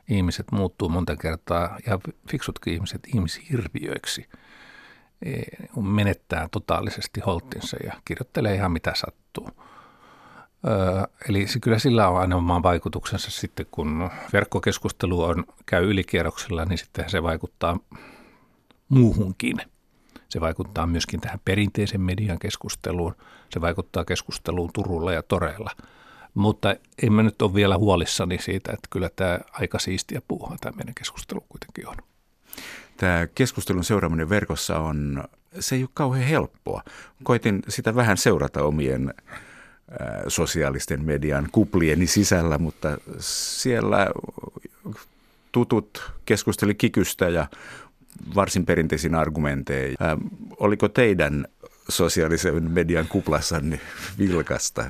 ihmiset 0.08 0.46
muuttuu 0.52 0.88
monta 0.88 1.16
kertaa 1.16 1.78
ja 1.86 1.98
fiksutkin 2.30 2.74
ihmiset 2.74 3.00
ihmishirviöiksi. 3.14 4.28
E, 5.22 5.42
menettää 5.82 6.48
totaalisesti 6.50 7.20
holttinsa 7.20 7.76
ja 7.84 7.92
kirjoittelee 8.04 8.54
ihan 8.54 8.72
mitä 8.72 8.92
sattuu– 8.96 9.48
eli 11.28 11.46
kyllä 11.60 11.78
sillä 11.78 12.08
on 12.08 12.20
aina 12.20 12.36
oman 12.36 12.62
vaikutuksensa 12.62 13.30
sitten, 13.30 13.66
kun 13.70 14.10
verkkokeskustelu 14.32 15.22
on, 15.22 15.44
käy 15.66 15.90
ylikierroksella, 15.90 16.64
niin 16.64 16.78
sitten 16.78 17.10
se 17.10 17.22
vaikuttaa 17.22 17.78
muuhunkin. 18.88 19.56
Se 20.28 20.40
vaikuttaa 20.40 20.86
myöskin 20.86 21.20
tähän 21.20 21.40
perinteisen 21.44 22.00
median 22.00 22.38
keskusteluun. 22.38 23.14
Se 23.50 23.60
vaikuttaa 23.60 24.04
keskusteluun 24.04 24.70
Turulla 24.72 25.12
ja 25.12 25.22
Toreilla. 25.22 25.70
Mutta 26.34 26.76
en 27.02 27.12
mä 27.12 27.22
nyt 27.22 27.42
ole 27.42 27.54
vielä 27.54 27.78
huolissani 27.78 28.38
siitä, 28.38 28.72
että 28.72 28.88
kyllä 28.90 29.10
tämä 29.16 29.38
aika 29.52 29.78
siistiä 29.78 30.22
puuhaa 30.28 30.56
tämä 30.60 30.76
meidän 30.76 30.94
keskustelu 30.94 31.44
kuitenkin 31.48 31.88
on. 31.88 31.96
Tämä 32.96 33.26
keskustelun 33.34 33.84
seuraaminen 33.84 34.28
verkossa 34.28 34.78
on, 34.78 35.24
se 35.60 35.74
ei 35.74 35.82
ole 35.82 35.90
kauhean 35.94 36.28
helppoa. 36.28 36.82
Koitin 37.22 37.62
sitä 37.68 37.94
vähän 37.94 38.16
seurata 38.16 38.62
omien 38.62 39.14
sosiaalisten 40.28 41.04
median 41.04 41.48
kuplieni 41.52 42.06
sisällä, 42.06 42.58
mutta 42.58 42.98
siellä 43.18 44.06
tutut 45.52 46.12
keskusteli 46.26 46.74
kikystä 46.74 47.28
ja 47.28 47.46
varsin 48.34 48.66
perinteisin 48.66 49.14
argumentein. 49.14 49.96
oliko 50.58 50.88
teidän 50.88 51.46
sosiaalisen 51.88 52.70
median 52.70 53.06
kuplassanne 53.08 53.80
vilkasta? 54.18 54.84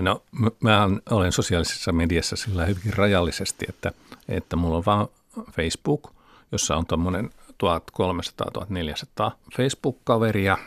No 0.00 0.22
mä 0.60 0.88
olen 1.10 1.32
sosiaalisessa 1.32 1.92
mediassa 1.92 2.36
sillä 2.36 2.66
hyvin 2.66 2.92
rajallisesti, 2.96 3.66
että, 3.68 3.92
että 4.28 4.56
mulla 4.56 4.76
on 4.76 4.84
vaan 4.86 5.08
Facebook, 5.52 6.10
jossa 6.52 6.76
on 6.76 6.86
tuommoinen 6.86 7.30
1300-1400 7.50 9.30
Facebook-kaveria 9.56 10.58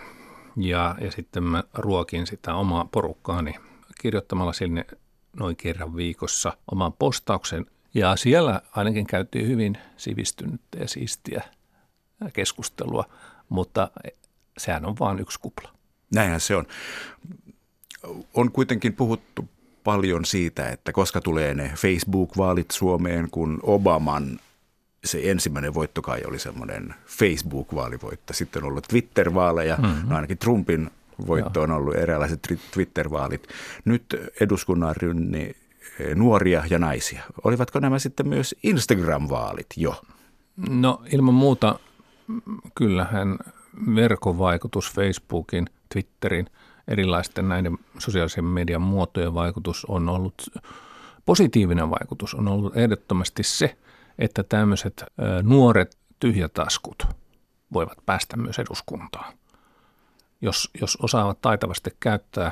ja, 0.57 0.95
ja 1.01 1.11
sitten 1.11 1.43
mä 1.43 1.63
ruokin 1.73 2.27
sitä 2.27 2.55
omaa 2.55 2.85
porukkaani 2.91 3.55
kirjoittamalla 4.01 4.53
sinne 4.53 4.85
noin 5.39 5.55
kerran 5.55 5.95
viikossa 5.95 6.57
oman 6.71 6.93
postauksen. 6.93 7.65
Ja 7.93 8.15
siellä 8.15 8.61
ainakin 8.71 9.07
käytiin 9.07 9.47
hyvin 9.47 9.77
sivistynyttä 9.97 10.77
ja 10.77 10.87
siistiä 10.87 11.41
keskustelua, 12.33 13.05
mutta 13.49 13.91
sehän 14.57 14.85
on 14.85 14.95
vain 14.99 15.19
yksi 15.19 15.39
kupla. 15.39 15.69
Näinhän 16.15 16.39
se 16.39 16.55
on. 16.55 16.65
On 18.33 18.51
kuitenkin 18.51 18.93
puhuttu 18.93 19.49
paljon 19.83 20.25
siitä, 20.25 20.69
että 20.69 20.91
koska 20.91 21.21
tulee 21.21 21.53
ne 21.53 21.71
Facebook-vaalit 21.75 22.71
Suomeen, 22.71 23.29
kun 23.31 23.59
Obaman 23.63 24.39
se 25.07 25.21
ensimmäinen 25.23 25.73
voitto 25.73 26.01
kai 26.01 26.21
oli 26.27 26.39
semmoinen 26.39 26.95
Facebook-vaalivoitto. 27.05 28.33
Sitten 28.33 28.63
on 28.63 28.69
ollut 28.69 28.87
Twitter-vaaleja, 28.87 29.77
mm-hmm. 29.77 30.09
no 30.09 30.15
ainakin 30.15 30.37
Trumpin 30.37 30.89
voitto 31.27 31.61
on 31.61 31.71
ollut 31.71 31.95
eräänlaiset 31.95 32.47
Twitter-vaalit. 32.73 33.47
Nyt 33.85 34.15
eduskunnan 34.41 34.95
rynni 34.95 35.55
eh, 35.99 36.15
nuoria 36.15 36.63
ja 36.69 36.79
naisia. 36.79 37.23
Olivatko 37.43 37.79
nämä 37.79 37.99
sitten 37.99 38.27
myös 38.27 38.55
Instagram-vaalit 38.63 39.67
jo? 39.77 40.01
No 40.69 41.01
ilman 41.11 41.33
muuta 41.33 41.79
kyllähän 42.75 43.37
verkon 43.95 44.39
vaikutus 44.39 44.91
Facebookin, 44.93 45.65
Twitterin, 45.93 46.47
erilaisten 46.87 47.49
näiden 47.49 47.77
sosiaalisen 47.97 48.45
median 48.45 48.81
muotojen 48.81 49.33
vaikutus 49.33 49.85
on 49.85 50.09
ollut, 50.09 50.47
positiivinen 51.25 51.89
vaikutus 51.89 52.33
on 52.33 52.47
ollut 52.47 52.77
ehdottomasti 52.77 53.43
se, 53.43 53.77
että 54.19 54.43
tämmöiset 54.43 55.03
nuoret 55.43 55.97
tyhjätaskut 56.19 57.07
voivat 57.73 57.97
päästä 58.05 58.37
myös 58.37 58.59
eduskuntaan. 58.59 59.33
Jos, 60.41 60.69
jos 60.81 60.97
osaavat 61.01 61.41
taitavasti 61.41 61.89
käyttää 61.99 62.51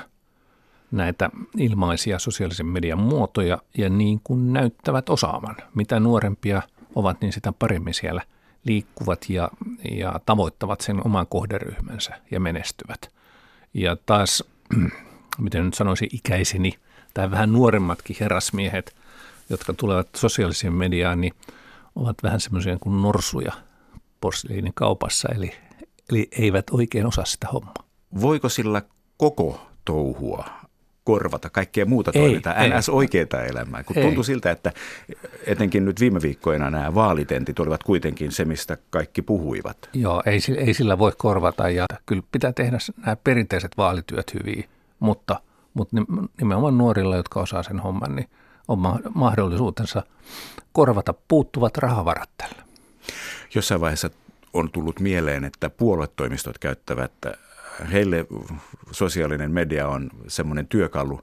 näitä 0.91 1.29
ilmaisia 1.57 2.19
sosiaalisen 2.19 2.65
median 2.65 3.00
muotoja 3.00 3.57
ja 3.77 3.89
niin 3.89 4.22
kuin 4.24 4.53
näyttävät 4.53 5.10
osaavan. 5.10 5.55
Mitä 5.75 6.00
nuorempia 6.00 6.62
ovat, 6.95 7.22
niin 7.22 7.34
sitä 7.34 7.53
paremmin 7.60 7.93
siellä 7.93 8.22
liikkuvat 8.63 9.29
ja, 9.29 9.50
ja 9.91 10.19
tavoittavat 10.25 10.81
sen 10.81 11.05
oman 11.05 11.27
kohderyhmänsä 11.27 12.22
ja 12.31 12.39
menestyvät. 12.39 13.12
Ja 13.74 13.98
taas, 14.05 14.43
miten 15.38 15.65
nyt 15.65 15.74
sanoisin, 15.74 16.10
ikäiseni 16.12 16.74
tai 17.13 17.31
vähän 17.31 17.53
nuoremmatkin 17.53 18.15
herrasmiehet, 18.19 18.95
jotka 19.50 19.74
tulevat 19.74 20.08
sosiaaliseen 20.16 20.74
mediaan, 20.74 21.22
niin 21.22 21.34
ovat 21.96 22.18
vähän 22.24 22.40
semmoisia 22.40 22.78
kuin 22.80 23.02
norsuja 23.02 23.54
kaupassa, 24.74 25.30
eli, 25.36 25.52
eli 26.10 26.28
eivät 26.32 26.66
oikein 26.72 27.06
osaa 27.06 27.25
sitä 27.25 27.48
hommaa. 27.54 27.86
Voiko 28.22 28.50
sillä 28.50 28.82
koko 29.18 29.68
touhua 29.86 30.46
korvata 31.04 31.50
kaikkea 31.50 31.86
muuta 31.86 32.12
ei, 32.14 32.22
toimintaa, 32.22 32.54
ns. 32.80 32.90
oikeaa 32.90 33.44
elämää. 33.50 33.84
Kun 33.84 33.96
tuntui 34.02 34.24
siltä, 34.24 34.52
että 34.52 34.72
etenkin 35.46 35.86
nyt 35.86 36.00
viime 36.00 36.22
viikkoina 36.22 36.70
nämä 36.70 36.96
vaalitentit 36.96 37.60
olivat 37.60 37.84
kuitenkin 37.84 38.32
se, 38.32 38.46
mistä 38.46 38.78
kaikki 38.90 39.22
puhuivat. 39.22 39.90
Joo, 39.94 40.24
ei, 40.25 40.40
ei 40.58 40.74
sillä 40.74 40.98
voi 40.98 41.12
korvata 41.18 41.70
ja 41.70 41.86
kyllä 42.06 42.24
pitää 42.32 42.54
tehdä 42.54 42.78
nämä 43.06 43.16
perinteiset 43.16 43.78
vaalityöt 43.78 44.34
hyvin, 44.34 44.66
mutta, 45.00 45.40
mutta 45.74 45.96
nimenomaan 46.40 46.78
nuorilla, 46.78 47.16
jotka 47.16 47.40
osaa 47.40 47.64
sen 47.64 47.80
homman, 47.80 48.16
niin 48.16 48.30
on 48.67 48.79
mahdollisuutensa 49.13 50.03
korvata 50.72 51.13
puuttuvat 51.27 51.77
rahavarat 51.77 52.29
tällä. 52.38 52.63
Jossain 53.55 53.81
vaiheessa 53.81 54.10
on 54.53 54.72
tullut 54.72 55.00
mieleen, 55.00 55.43
että 55.43 55.69
puoluetoimistot 55.69 56.57
käyttävät 56.57 57.12
heille 57.91 58.25
sosiaalinen 58.91 59.51
media 59.51 59.88
on 59.88 60.10
semmoinen 60.27 60.67
työkalu, 60.67 61.22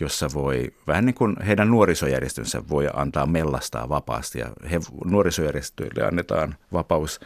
jossa 0.00 0.28
voi, 0.34 0.74
vähän 0.86 1.06
niin 1.06 1.14
kuin 1.14 1.36
heidän 1.46 1.70
nuorisojärjestönsä 1.70 2.68
voi 2.68 2.88
antaa 2.94 3.26
mellastaa 3.26 3.88
vapaasti 3.88 4.38
ja 4.38 4.46
he, 4.70 4.80
nuorisojärjestöille 5.04 6.06
annetaan 6.06 6.54
vapaus 6.72 7.20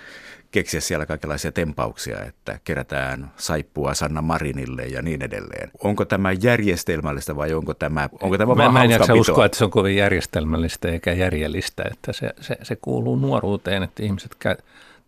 keksiä 0.50 0.80
siellä 0.80 1.06
kaikenlaisia 1.06 1.52
tempauksia, 1.52 2.24
että 2.24 2.60
kerätään 2.64 3.32
saippua 3.36 3.94
Sanna 3.94 4.22
Marinille 4.22 4.82
ja 4.82 5.02
niin 5.02 5.22
edelleen. 5.22 5.70
Onko 5.84 6.04
tämä 6.04 6.32
järjestelmällistä 6.32 7.36
vai 7.36 7.54
onko 7.54 7.74
tämä, 7.74 8.08
onko 8.20 8.38
tämä 8.38 8.54
Mä, 8.54 8.72
mä 8.72 8.84
en 8.84 8.90
jaksa 8.90 9.14
uskoa, 9.14 9.44
että 9.44 9.58
se 9.58 9.64
on 9.64 9.70
kovin 9.70 9.96
järjestelmällistä 9.96 10.88
eikä 10.88 11.12
järjellistä, 11.12 11.84
että 11.90 12.12
se, 12.12 12.34
se, 12.40 12.56
se 12.62 12.76
kuuluu 12.76 13.16
nuoruuteen, 13.16 13.82
että 13.82 14.02
ihmiset 14.02 14.34
käy, 14.34 14.56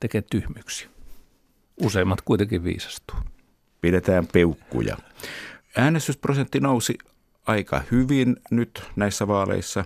tekee 0.01 0.23
tyhmyksiä. 0.31 0.89
Useimmat 1.83 2.21
kuitenkin 2.21 2.65
viisastuu. 2.65 3.17
Pidetään 3.81 4.27
peukkuja. 4.27 4.97
Äänestysprosentti 5.77 6.61
nousi 6.61 6.99
aika 7.47 7.83
hyvin 7.91 8.37
nyt 8.51 8.83
näissä 8.97 9.29
vaaleissa. 9.29 9.85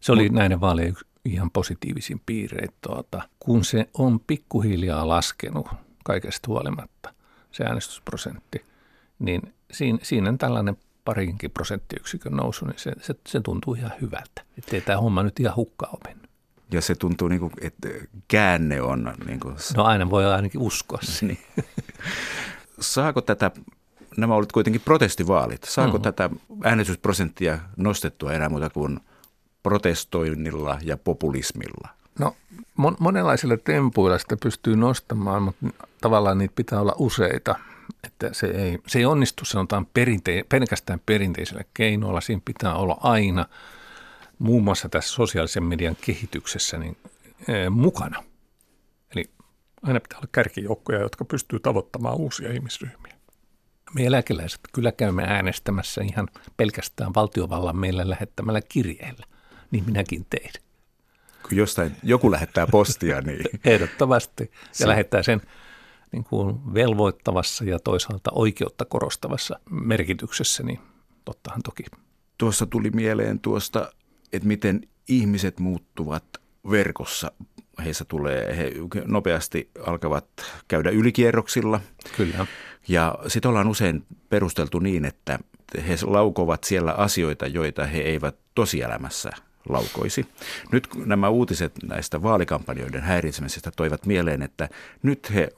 Se 0.00 0.12
oli 0.12 0.28
näiden 0.28 0.60
vaalien 0.60 0.96
ihan 1.24 1.50
positiivisin 1.50 2.22
piirre, 2.26 2.66
tuota, 2.80 3.22
kun 3.40 3.64
se 3.64 3.88
on 3.94 4.20
pikkuhiljaa 4.20 5.08
laskenut 5.08 5.68
kaikesta 6.04 6.48
huolimatta, 6.48 7.14
se 7.52 7.64
äänestysprosentti, 7.64 8.64
niin 9.18 9.54
siinä, 9.72 9.98
siinä 10.02 10.34
tällainen 10.38 10.76
parinkin 11.04 11.50
prosenttiyksikön 11.50 12.32
nousu, 12.32 12.64
niin 12.64 12.78
se, 12.78 12.92
se, 13.00 13.14
se 13.26 13.40
tuntuu 13.40 13.74
ihan 13.74 13.92
hyvältä. 14.00 14.42
Että 14.58 14.76
ei 14.76 14.80
tämä 14.80 15.00
homma 15.00 15.22
nyt 15.22 15.40
ihan 15.40 15.56
hukkaa 15.56 15.90
ole 15.92 16.00
mennyt. 16.04 16.30
Ja 16.70 16.80
se 16.80 16.94
tuntuu, 16.94 17.28
niin 17.28 17.40
kuin, 17.40 17.52
että 17.60 17.88
käänne 18.28 18.82
on... 18.82 19.14
Niin 19.26 19.40
kuin... 19.40 19.56
No 19.76 19.84
aina 19.84 20.10
voi 20.10 20.26
ainakin 20.26 20.60
uskoa 20.60 20.98
niin. 21.20 21.38
Saako 22.80 23.20
tätä, 23.20 23.50
nämä 24.16 24.34
olivat 24.34 24.52
kuitenkin 24.52 24.80
protestivaalit, 24.80 25.64
saako 25.64 25.90
mm-hmm. 25.90 26.02
tätä 26.02 26.30
äänestysprosenttia 26.64 27.58
nostettua 27.76 28.32
enää 28.32 28.48
muuta 28.48 28.70
kuin– 28.70 29.00
protestoinnilla 29.62 30.78
ja 30.82 30.96
populismilla? 30.96 31.88
No 32.18 32.36
mon- 32.78 32.96
monenlaisilla 32.98 33.56
tempuilla 33.56 34.18
sitä 34.18 34.36
pystyy 34.42 34.76
nostamaan, 34.76 35.42
mutta 35.42 35.66
tavallaan 36.00 36.38
niitä 36.38 36.54
pitää 36.56 36.80
olla 36.80 36.94
useita. 36.98 37.54
Että 38.04 38.28
se 38.32 38.46
ei, 38.46 38.78
se 38.86 38.98
ei 38.98 39.04
onnistu 39.04 39.44
sanotaan 39.44 39.86
perinte- 39.86 40.44
pelkästään 40.48 41.00
perinteisellä 41.06 41.62
keinoilla, 41.74 42.20
siinä 42.20 42.42
pitää 42.44 42.74
olla 42.74 42.98
aina 43.00 43.46
muun 44.38 44.64
muassa 44.64 44.88
tässä 44.88 45.14
sosiaalisen 45.14 45.64
median 45.64 45.96
kehityksessä 46.00 46.78
niin, 46.78 46.96
e, 47.48 47.70
mukana. 47.70 48.24
Eli 49.14 49.24
aina 49.82 50.00
pitää 50.00 50.18
olla 50.18 50.28
kärkijoukkoja, 50.32 51.00
jotka 51.00 51.24
pystyy 51.24 51.60
tavoittamaan 51.60 52.16
uusia 52.16 52.52
ihmisryhmiä. 52.52 53.12
Me 53.94 54.06
eläkeläiset 54.06 54.60
kyllä 54.72 54.92
käymme 54.92 55.24
äänestämässä 55.26 56.02
ihan 56.02 56.28
pelkästään 56.56 57.14
valtiovallan 57.14 57.76
meille 57.76 58.08
lähettämällä 58.08 58.60
kirjeellä 58.68 59.26
niin 59.72 59.84
minäkin 59.84 60.26
tein. 60.30 60.52
Kun 61.42 61.58
jostain 61.58 61.96
joku 62.02 62.30
lähettää 62.30 62.66
postia, 62.66 63.20
niin... 63.26 63.40
Ehdottomasti. 63.64 64.50
Ja 64.52 64.58
Se... 64.72 64.88
lähettää 64.88 65.22
sen 65.22 65.40
niin 66.12 66.24
kuin 66.24 66.74
velvoittavassa 66.74 67.64
ja 67.64 67.78
toisaalta 67.78 68.30
oikeutta 68.34 68.84
korostavassa 68.84 69.58
merkityksessä, 69.70 70.62
niin 70.62 70.78
tottahan 71.24 71.62
toki. 71.62 71.84
Tuossa 72.38 72.66
tuli 72.66 72.90
mieleen 72.90 73.40
tuosta, 73.40 73.92
että 74.32 74.48
miten 74.48 74.80
ihmiset 75.08 75.58
muuttuvat 75.60 76.24
verkossa. 76.70 77.32
Heissä 77.84 78.04
tulee, 78.04 78.56
he 78.56 78.72
nopeasti 79.04 79.70
alkavat 79.86 80.26
käydä 80.68 80.90
ylikierroksilla. 80.90 81.80
Kyllä. 82.16 82.46
Ja 82.88 83.18
sitten 83.28 83.48
ollaan 83.48 83.68
usein 83.68 84.04
perusteltu 84.28 84.78
niin, 84.78 85.04
että 85.04 85.38
he 85.88 85.96
laukovat 86.02 86.64
siellä 86.64 86.92
asioita, 86.92 87.46
joita 87.46 87.86
he 87.86 87.98
eivät 87.98 88.36
tosielämässä 88.54 89.30
laukoisi. 89.68 90.26
Nyt 90.72 90.88
nämä 91.06 91.28
uutiset 91.28 91.72
näistä 91.82 92.22
vaalikampanjoiden 92.22 93.02
häiritsemisestä 93.02 93.70
toivat 93.76 94.06
mieleen, 94.06 94.42
että 94.42 94.68
nyt 95.02 95.34
he 95.34 95.48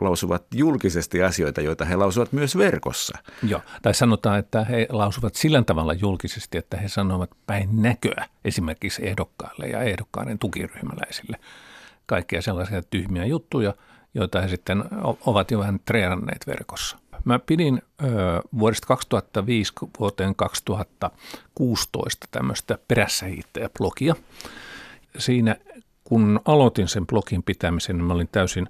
lausuvat 0.00 0.44
julkisesti 0.54 1.22
asioita, 1.22 1.60
joita 1.60 1.84
he 1.84 1.96
lausuvat 1.96 2.32
myös 2.32 2.56
verkossa. 2.56 3.18
Joo, 3.42 3.60
tai 3.82 3.94
sanotaan, 3.94 4.38
että 4.38 4.64
he 4.64 4.86
lausuvat 4.90 5.34
sillä 5.34 5.62
tavalla 5.62 5.92
julkisesti, 5.92 6.58
että 6.58 6.76
he 6.76 6.88
sanovat 6.88 7.30
päin 7.46 7.82
näköä 7.82 8.26
esimerkiksi 8.44 9.06
ehdokkaille 9.06 9.66
ja 9.66 9.82
ehdokkaiden 9.82 10.38
tukiryhmäläisille 10.38 11.38
kaikkia 12.06 12.42
sellaisia 12.42 12.82
tyhmiä 12.82 13.24
juttuja, 13.24 13.74
joita 14.14 14.40
he 14.40 14.48
sitten 14.48 14.84
ovat 15.20 15.50
jo 15.50 15.58
vähän 15.58 15.80
treenanneet 15.84 16.46
verkossa. 16.46 17.01
Mä 17.24 17.38
pidin 17.38 17.82
ö, 18.02 18.06
vuodesta 18.58 18.86
2005 18.86 19.72
vuoteen 20.00 20.34
2016 20.34 22.26
tämmöistä 22.30 22.78
perässähiittäjä-blogia. 22.88 24.14
Siinä 25.18 25.56
kun 26.04 26.40
aloitin 26.44 26.88
sen 26.88 27.06
blogin 27.06 27.42
pitämisen, 27.42 27.96
niin 27.96 28.04
mä 28.04 28.12
olin 28.12 28.28
täysin 28.32 28.68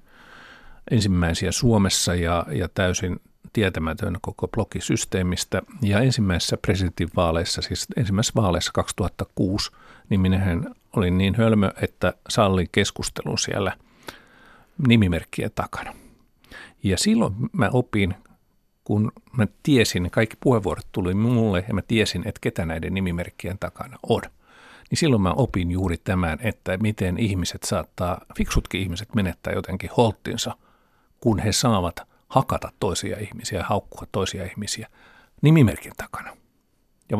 ensimmäisiä 0.91 1.51
Suomessa 1.51 2.15
ja, 2.15 2.45
ja 2.51 2.69
täysin 2.73 3.19
tietämätön 3.53 4.17
koko 4.21 4.47
blogisysteemistä. 4.47 5.61
Ja 5.81 5.99
ensimmäisessä 5.99 6.57
presidentinvaaleissa, 6.57 7.61
siis 7.61 7.87
ensimmäisessä 7.97 8.41
vaaleissa 8.41 8.71
2006, 8.73 9.71
niin 10.09 10.21
minähän 10.21 10.75
olin 10.95 11.17
niin 11.17 11.35
hölmö, 11.35 11.71
että 11.81 12.13
sallin 12.29 12.69
keskustelun 12.71 13.39
siellä 13.39 13.77
nimimerkkien 14.87 15.51
takana. 15.55 15.93
Ja 16.83 16.97
silloin 16.97 17.33
mä 17.51 17.69
opin 17.73 18.15
kun 18.83 19.11
mä 19.37 19.47
tiesin, 19.63 20.11
kaikki 20.11 20.37
puheenvuorot 20.39 20.87
tuli 20.91 21.13
mulle 21.13 21.65
ja 21.67 21.73
mä 21.73 21.81
tiesin, 21.81 22.27
että 22.27 22.39
ketä 22.41 22.65
näiden 22.65 22.93
nimimerkkien 22.93 23.59
takana 23.59 23.97
on, 24.09 24.21
niin 24.89 24.99
silloin 24.99 25.21
mä 25.21 25.31
opin 25.31 25.71
juuri 25.71 25.97
tämän, 25.97 26.39
että 26.41 26.77
miten 26.77 27.17
ihmiset 27.17 27.63
saattaa, 27.63 28.21
fiksutkin 28.37 28.81
ihmiset 28.81 29.15
menettää 29.15 29.53
jotenkin 29.53 29.89
holttinsa, 29.97 30.57
kun 31.19 31.39
he 31.39 31.51
saavat 31.51 31.95
hakata 32.27 32.71
toisia 32.79 33.19
ihmisiä 33.19 33.63
haukkua 33.63 34.07
toisia 34.11 34.45
ihmisiä 34.45 34.87
nimimerkin 35.41 35.93
takana. 35.97 36.37
Ja 37.09 37.17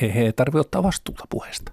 he 0.00 0.06
ei 0.06 0.32
tarvitse 0.32 0.60
ottaa 0.60 0.82
vastuuta 0.82 1.24
puheesta. 1.30 1.72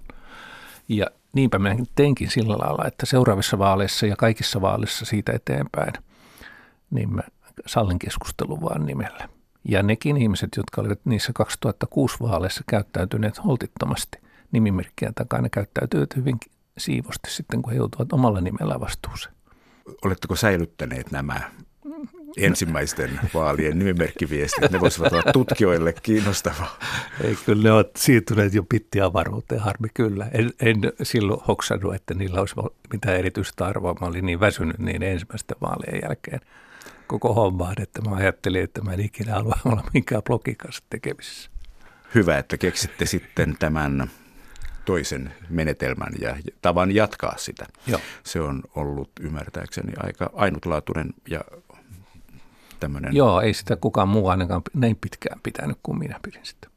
Ja 0.88 1.06
niinpä 1.32 1.58
mä 1.58 1.76
teinkin 1.94 2.30
sillä 2.30 2.58
lailla, 2.58 2.84
että 2.86 3.06
seuraavissa 3.06 3.58
vaaleissa 3.58 4.06
ja 4.06 4.16
kaikissa 4.16 4.60
vaaleissa 4.60 5.04
siitä 5.04 5.32
eteenpäin, 5.32 5.92
niin 6.90 7.14
mä 7.14 7.22
sallin 7.66 7.98
keskustelun 7.98 8.60
vaan 8.60 8.86
nimellä. 8.86 9.28
Ja 9.68 9.82
nekin 9.82 10.16
ihmiset, 10.16 10.48
jotka 10.56 10.80
olivat 10.80 11.00
niissä 11.04 11.32
2006 11.34 12.16
vaaleissa 12.20 12.64
käyttäytyneet 12.66 13.44
holtittomasti 13.44 14.18
nimimerkkien 14.52 15.14
takana, 15.14 15.48
käyttäytyivät 15.48 16.16
hyvin 16.16 16.38
siivosti 16.78 17.30
sitten, 17.30 17.62
kun 17.62 17.72
he 17.72 17.78
joutuvat 17.78 18.12
omalla 18.12 18.40
nimellä 18.40 18.80
vastuuseen. 18.80 19.34
Oletteko 20.04 20.36
säilyttäneet 20.36 21.10
nämä 21.10 21.40
ensimmäisten 22.36 23.20
vaalien 23.34 23.78
nimimerkkiviestit, 23.78 24.70
ne 24.70 24.80
voisivat 24.80 25.12
olla 25.12 25.32
tutkijoille 25.32 25.94
kiinnostavaa. 26.02 26.78
Ei, 27.24 27.36
kyllä 27.46 27.62
ne 27.62 27.72
ovat 27.72 27.90
siirtyneet 27.96 28.54
jo 28.54 28.62
pittiavaruuteen, 28.62 29.60
harmi 29.60 29.88
kyllä. 29.94 30.28
En, 30.32 30.50
en 30.60 30.80
silloin 31.02 31.40
hoksannut, 31.48 31.94
että 31.94 32.14
niillä 32.14 32.40
olisi 32.40 32.54
mitään 32.92 33.16
erityistä 33.16 33.66
arvoa. 33.66 33.96
Mä 34.00 34.06
olin 34.06 34.26
niin 34.26 34.40
väsynyt 34.40 34.78
niin 34.78 35.02
ensimmäisten 35.02 35.56
vaalien 35.60 36.00
jälkeen 36.02 36.40
koko 37.12 37.34
hommaan, 37.34 37.82
että 37.82 38.02
mä 38.02 38.16
ajattelin, 38.16 38.62
että 38.62 38.82
mä 38.82 38.92
en 38.92 39.00
ikinä 39.00 39.34
halua 39.34 39.54
olla 39.64 39.82
minkään 39.94 40.22
blogin 40.22 40.56
kanssa 40.56 40.84
tekemisissä. 40.90 41.50
Hyvä, 42.14 42.38
että 42.38 42.56
keksitte 42.56 43.06
sitten 43.06 43.56
tämän 43.58 44.10
toisen 44.84 45.34
menetelmän 45.48 46.12
ja 46.20 46.36
tavan 46.62 46.94
jatkaa 46.94 47.34
sitä. 47.36 47.66
Joo. 47.86 48.00
Se 48.24 48.40
on 48.40 48.62
ollut 48.74 49.10
ymmärtääkseni 49.20 49.92
aika 49.96 50.30
ainutlaatuinen 50.34 51.14
ja 51.28 51.40
tämmöinen. 52.80 53.16
Joo, 53.16 53.40
ei 53.40 53.54
sitä 53.54 53.76
kukaan 53.76 54.08
muu 54.08 54.28
ainakaan 54.28 54.62
näin 54.74 54.98
pitkään 55.00 55.40
pitänyt 55.42 55.78
kuin 55.82 55.98
minä 55.98 56.20
pidin 56.22 56.46
sitä. 56.46 56.68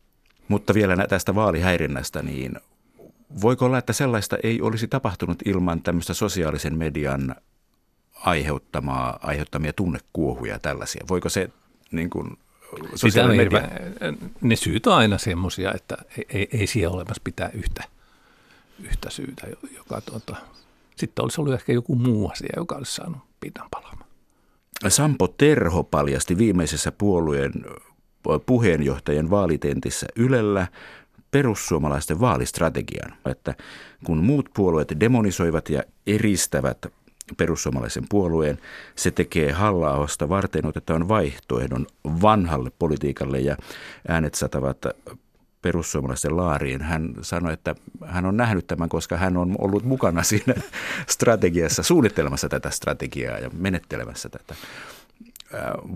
Mutta 0.47 0.73
vielä 0.73 1.07
tästä 1.07 1.35
vaalihäirinnästä, 1.35 2.21
niin 2.21 2.59
voiko 3.41 3.65
olla, 3.65 3.77
että 3.77 3.93
sellaista 3.93 4.37
ei 4.43 4.61
olisi 4.61 4.87
tapahtunut 4.87 5.37
ilman 5.45 5.81
tämmöistä 5.81 6.13
sosiaalisen 6.13 6.77
median 6.77 7.35
aiheuttamaa, 8.15 9.19
aiheuttamia 9.21 9.73
tunnekuohuja 9.73 10.59
tällaisia? 10.59 11.05
Voiko 11.09 11.29
se 11.29 11.49
niin 11.91 12.09
kuin, 12.09 12.37
sosiaalinen 12.95 13.51
media... 13.51 13.69
Ne 14.41 14.55
syyt 14.55 14.87
on 14.87 14.93
aina 14.93 15.17
semmoisia, 15.17 15.73
että 15.73 15.97
ei, 16.17 16.25
ei, 16.29 16.47
ei 16.51 16.67
siellä 16.67 16.95
olemassa 16.95 17.21
pitää 17.23 17.49
yhtä, 17.53 17.83
yhtä 18.83 19.09
syytä, 19.09 19.47
joka 19.75 20.01
tuota, 20.01 20.35
sitten 20.95 21.23
olisi 21.23 21.41
ollut 21.41 21.53
ehkä 21.53 21.73
joku 21.73 21.95
muu 21.95 22.29
asia, 22.29 22.53
joka 22.57 22.75
olisi 22.75 22.95
saanut 22.95 23.21
pinnan 23.39 23.67
palaamaan. 23.71 24.09
Sampo 24.87 25.27
Terho 25.27 25.83
paljasti 25.83 26.37
viimeisessä 26.37 26.91
puolueen 26.91 27.53
puheenjohtajan 28.45 29.29
vaalitentissä 29.29 30.07
Ylellä 30.15 30.67
perussuomalaisten 31.31 32.19
vaalistrategian, 32.19 33.13
että 33.25 33.55
kun 34.03 34.17
muut 34.17 34.49
puolueet 34.53 34.93
demonisoivat 34.99 35.69
ja 35.69 35.83
eristävät 36.07 36.85
perussuomalaisen 37.37 38.03
puolueen. 38.09 38.59
Se 38.95 39.11
tekee 39.11 39.51
halla 39.51 40.07
varten 40.29 40.65
otetaan 40.65 41.07
vaihtoehdon 41.07 41.87
vanhalle 42.21 42.71
politiikalle 42.79 43.39
ja 43.39 43.57
äänet 44.07 44.35
satavat 44.35 44.85
perussuomalaisten 45.61 46.37
laariin. 46.37 46.81
Hän 46.81 47.13
sanoi, 47.21 47.53
että 47.53 47.75
hän 48.05 48.25
on 48.25 48.37
nähnyt 48.37 48.67
tämän, 48.67 48.89
koska 48.89 49.17
hän 49.17 49.37
on 49.37 49.55
ollut 49.57 49.83
mukana 49.83 50.23
siinä 50.33 50.53
strategiassa, 51.07 51.83
suunnittelemassa 51.83 52.49
tätä 52.49 52.69
strategiaa 52.69 53.39
ja 53.39 53.49
menettelemässä 53.57 54.29
tätä. 54.29 54.55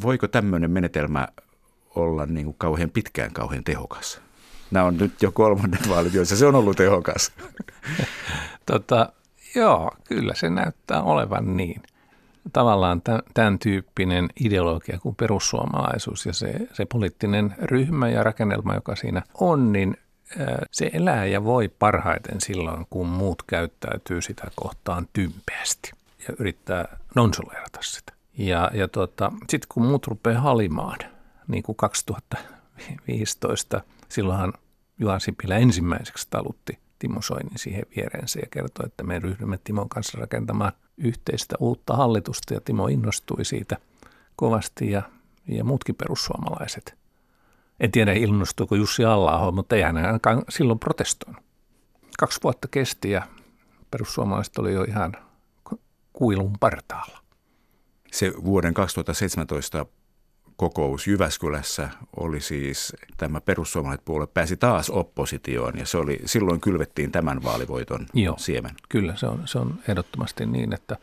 Voiko 0.02 0.28
tämmöinen 0.28 0.72
menetelmä 0.72 1.28
olla 1.96 2.26
niin 2.26 2.46
kuin 2.46 2.56
kauhean 2.58 2.90
pitkään 2.90 3.32
kauhean 3.32 3.64
tehokas? 3.64 4.22
Nämä 4.72 4.86
on 4.86 4.98
nyt 4.98 5.22
jo 5.22 5.32
kolmannet 5.32 5.90
vaalit, 5.90 6.14
joissa 6.14 6.36
se 6.36 6.46
on 6.46 6.56
ollut 6.56 6.78
tehokas. 6.78 7.32
tota, 8.66 9.14
joo, 9.56 9.92
kyllä 10.04 10.34
se 10.36 10.50
näyttää 10.50 11.04
olevan 11.04 11.58
niin. 11.58 11.84
Tavallaan 12.54 13.02
tämän 13.34 13.60
tyyppinen 13.60 14.30
ideologia 14.40 15.00
kuin 15.00 15.16
perussuomalaisuus 15.16 16.26
ja 16.26 16.34
se, 16.34 16.54
se 16.74 16.86
poliittinen 16.86 17.56
ryhmä 17.62 18.10
ja 18.10 18.24
rakennelma, 18.24 18.74
joka 18.74 18.96
siinä 18.96 19.22
on, 19.34 19.72
niin 19.72 19.98
se 20.72 20.90
elää 20.94 21.26
ja 21.26 21.44
voi 21.44 21.68
parhaiten 21.68 22.42
silloin, 22.42 22.86
kun 22.90 23.08
muut 23.08 23.44
käyttäytyy 23.44 24.22
sitä 24.22 24.48
kohtaan 24.56 25.08
tympeästi 25.14 25.92
ja 26.28 26.34
yrittää 26.40 26.98
nonsuleerata 27.16 27.80
sitä. 27.82 28.14
Ja, 28.38 28.72
ja 28.74 28.88
tota, 28.88 29.32
sitten 29.50 29.68
kun 29.74 29.86
muut 29.86 30.08
rupeaa 30.08 30.42
halimaan, 30.42 31.00
niin 31.48 31.64
kuin 31.64 31.76
2015, 31.76 33.82
silloinhan 34.10 34.54
Juha 35.00 35.20
Sipilä 35.20 35.58
ensimmäiseksi 35.58 36.28
talutti 36.30 36.80
Timo 37.00 37.22
Soinin 37.22 37.60
siihen 37.60 37.86
viereensä 37.96 38.40
ja 38.40 38.48
kertoi, 38.52 38.86
että 38.86 39.04
me 39.04 39.20
ryhdymme 39.20 39.60
Timon 39.64 39.90
kanssa 39.90 40.18
rakentamaan 40.18 40.72
yhteistä 40.98 41.56
uutta 41.60 41.96
hallitusta 41.96 42.54
ja 42.54 42.62
Timo 42.62 42.88
innostui 42.88 43.46
siitä 43.46 43.78
kovasti 44.36 44.92
ja, 44.92 45.02
ja 45.48 45.64
muutkin 45.64 45.96
perussuomalaiset. 45.96 46.98
En 47.80 47.92
tiedä 47.92 48.14
innostuiko 48.14 48.76
Jussi 48.76 49.06
alla 49.06 49.52
mutta 49.52 49.76
ei 49.76 49.82
hän 49.82 49.98
ainakaan 49.98 50.44
silloin 50.50 50.80
protestoinut. 50.80 51.44
Kaksi 52.20 52.40
vuotta 52.44 52.68
kesti 52.68 53.12
ja 53.12 53.28
perussuomalaiset 53.92 54.58
oli 54.58 54.74
jo 54.74 54.84
ihan 54.84 55.14
kuilun 56.14 56.54
partaalla. 56.60 57.20
Se 58.12 58.34
vuoden 58.44 58.74
2017 58.74 59.86
kokous 60.60 61.08
Jyväskylässä 61.08 61.90
oli 62.18 62.42
siis 62.42 62.96
tämä 63.18 63.42
perussuomalaiset 63.42 64.06
puolue 64.06 64.28
pääsi 64.28 64.58
taas 64.58 64.90
oppositioon 64.90 65.78
ja 65.78 65.86
se 65.86 65.98
oli, 65.98 66.20
silloin 66.26 66.62
kylvettiin 66.62 67.12
tämän 67.12 67.44
vaalivoiton 67.44 68.06
Joo, 68.14 68.38
siemen. 68.38 68.76
Kyllä, 68.90 69.16
se 69.16 69.28
on, 69.28 69.42
se 69.46 69.60
on 69.60 69.80
ehdottomasti 69.88 70.46
niin, 70.46 70.74
että, 70.74 70.98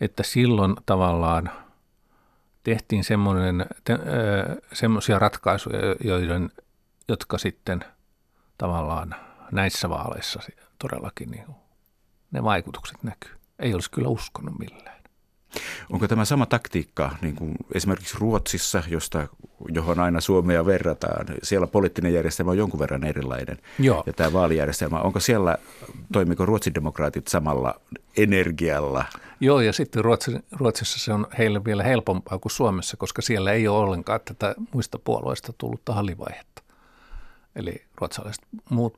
että 0.00 0.22
silloin 0.22 0.74
tavallaan 0.86 1.50
tehtiin 2.62 3.04
semmoinen, 3.04 3.66
te, 3.84 3.98
semmoisia 4.72 5.18
ratkaisuja, 5.18 5.78
joiden, 6.00 6.50
jotka 7.08 7.38
sitten 7.38 7.84
tavallaan 8.58 9.14
näissä 9.52 9.88
vaaleissa 9.88 10.40
todellakin 10.78 11.30
niin 11.30 11.46
ne 12.30 12.42
vaikutukset 12.42 13.02
näkyy. 13.02 13.32
Ei 13.58 13.74
olisi 13.74 13.90
kyllä 13.90 14.08
uskonut 14.08 14.58
millään. 14.58 15.03
Onko 15.90 16.08
tämä 16.08 16.24
sama 16.24 16.46
taktiikka 16.46 17.10
niin 17.22 17.36
kuin 17.36 17.54
esimerkiksi 17.74 18.16
Ruotsissa, 18.18 18.82
josta, 18.88 19.28
johon 19.68 20.00
aina 20.00 20.20
Suomea 20.20 20.66
verrataan? 20.66 21.26
Siellä 21.42 21.66
poliittinen 21.66 22.14
järjestelmä 22.14 22.50
on 22.50 22.58
jonkun 22.58 22.80
verran 22.80 23.04
erilainen. 23.04 23.58
Joo. 23.78 24.02
Ja 24.06 24.12
tämä 24.12 24.32
vaalijärjestelmä, 24.32 25.00
onko 25.00 25.20
siellä, 25.20 25.58
toimiko 26.12 26.46
Ruotsin 26.46 26.74
demokraatit 26.74 27.28
samalla 27.28 27.80
energialla? 28.16 29.04
Joo, 29.40 29.60
ja 29.60 29.72
sitten 29.72 30.04
Ruotsi, 30.04 30.32
Ruotsissa 30.52 30.98
se 30.98 31.12
on 31.12 31.26
heille 31.38 31.64
vielä 31.64 31.82
helpompaa 31.82 32.38
kuin 32.38 32.52
Suomessa, 32.52 32.96
koska 32.96 33.22
siellä 33.22 33.52
ei 33.52 33.68
ole 33.68 33.78
ollenkaan 33.78 34.20
tätä 34.24 34.54
muista 34.72 34.98
puolueista 34.98 35.52
tullutta 35.58 35.92
hallivaihetta. 35.92 36.62
Eli 37.56 37.84
ruotsalaiset 38.00 38.44
muut 38.70 38.96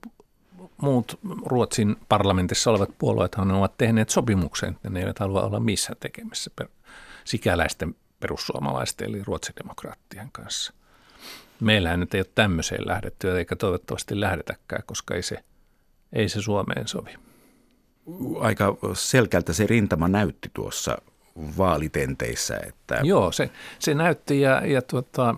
muut 0.83 1.18
Ruotsin 1.46 1.96
parlamentissa 2.09 2.70
olevat 2.70 2.90
puolueethan 2.99 3.51
ovat 3.51 3.79
tehneet 3.79 4.11
sopimuksen, 4.11 4.72
että 4.72 4.90
ne 4.90 5.01
eivät 5.01 5.18
halua 5.18 5.42
olla 5.42 5.61
missään 5.61 5.96
tekemissä 6.01 6.51
sikäläisten 7.27 7.95
perussuomalaisten 8.21 9.09
eli 9.09 9.25
ruotsidemokraattien 9.25 10.29
kanssa. 10.33 10.73
Meillähän 11.61 12.01
nyt 12.01 12.15
ei 12.15 12.21
ole 12.21 12.31
tämmöiseen 12.35 12.89
lähdetty, 12.89 13.39
eikä 13.39 13.57
toivottavasti 13.57 14.21
lähdetäkään, 14.21 14.83
koska 14.87 15.15
ei 15.15 15.23
se, 15.23 15.45
ei 16.12 16.29
se 16.29 16.43
Suomeen 16.43 16.89
sovi. 16.89 17.11
Aika 18.41 18.77
selkeältä 18.95 19.53
se 19.53 19.67
rintama 19.67 20.09
näytti 20.09 20.51
tuossa 20.55 20.99
vaalitenteissä. 21.59 22.61
Että... 22.67 23.01
Joo, 23.03 23.33
se, 23.33 23.51
se 23.79 23.95
näytti 23.95 24.41
ja, 24.41 24.67
ja 24.67 24.83
tuota, 24.83 25.35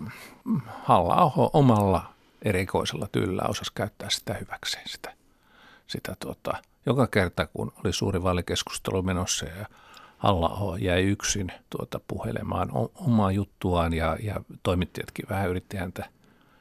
halla 0.65 1.31
omalla 1.53 2.13
erikoisella 2.41 3.07
tyllä 3.11 3.41
osasi 3.47 3.71
käyttää 3.75 4.09
sitä 4.09 4.33
hyväkseen, 4.33 4.89
sitä 4.89 5.19
sitä 5.89 6.15
tuota, 6.19 6.53
joka 6.85 7.07
kerta, 7.07 7.47
kun 7.47 7.73
oli 7.83 7.93
suuri 7.93 8.23
vaalikeskustelu 8.23 9.01
menossa 9.01 9.45
ja 9.45 9.65
halla 10.19 10.77
jäi 10.79 11.03
yksin 11.03 11.51
tuota, 11.69 11.99
puhelemaan 12.07 12.69
omaa 12.95 13.31
juttuaan 13.31 13.93
ja, 13.93 14.17
ja 14.23 14.41
toimittajatkin 14.63 15.25
vähän 15.29 15.49
yritti 15.49 15.77
häntä 15.77 16.09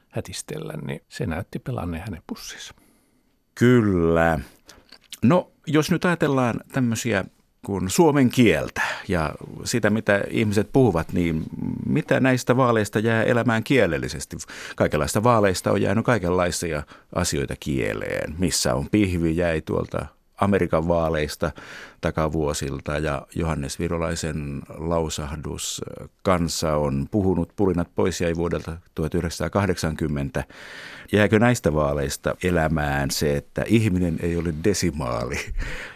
hätistellä, 0.09 0.75
niin 0.87 1.01
se 1.09 1.27
näytti 1.27 1.59
pelanneen 1.59 2.05
hänen 2.05 2.23
pussissa. 2.27 2.75
Kyllä. 3.55 4.41
No, 5.23 5.51
jos 5.67 5.91
nyt 5.91 6.05
ajatellaan 6.05 6.61
tämmöisiä 6.73 7.25
kuin 7.67 7.91
suomen 7.91 8.31
kieltä 8.31 8.83
ja 9.09 9.35
sitä, 9.65 9.91
mitä 9.91 10.21
ihmiset 10.31 10.69
puhuvat, 10.73 11.13
niin 11.13 11.43
mitä 11.87 12.21
näistä 12.21 12.57
vaaleista 12.57 12.99
jää 12.99 13.23
elämään 13.23 13.65
kielellisesti? 13.65 14.37
Kaikenlaista 14.77 15.23
vaaleista 15.23 15.73
on 15.73 15.83
jäänyt 15.83 16.05
kaikenlaisia 16.05 16.83
asioita 17.15 17.55
kieleen. 17.61 18.35
Missä 18.39 18.75
on 18.75 18.87
pihvi 18.91 19.37
jäi 19.37 19.61
tuolta 19.61 20.07
Amerikan 20.41 20.89
vaaleista 20.89 21.51
takavuosilta 22.01 22.99
ja 22.99 23.27
Johannes 23.35 23.79
Virolaisen 23.79 24.63
lausahdus 24.69 25.81
kansa 26.23 26.77
on 26.77 27.07
puhunut 27.11 27.53
pulinat 27.57 27.89
pois 27.95 28.21
jäi 28.21 28.35
vuodelta 28.37 28.77
1980. 28.95 30.45
Jääkö 31.13 31.39
näistä 31.39 31.75
vaaleista 31.75 32.37
elämään 32.43 33.11
se, 33.11 33.37
että 33.37 33.65
ihminen 33.67 34.17
ei 34.23 34.37
ole 34.37 34.55
desimaali, 34.65 35.37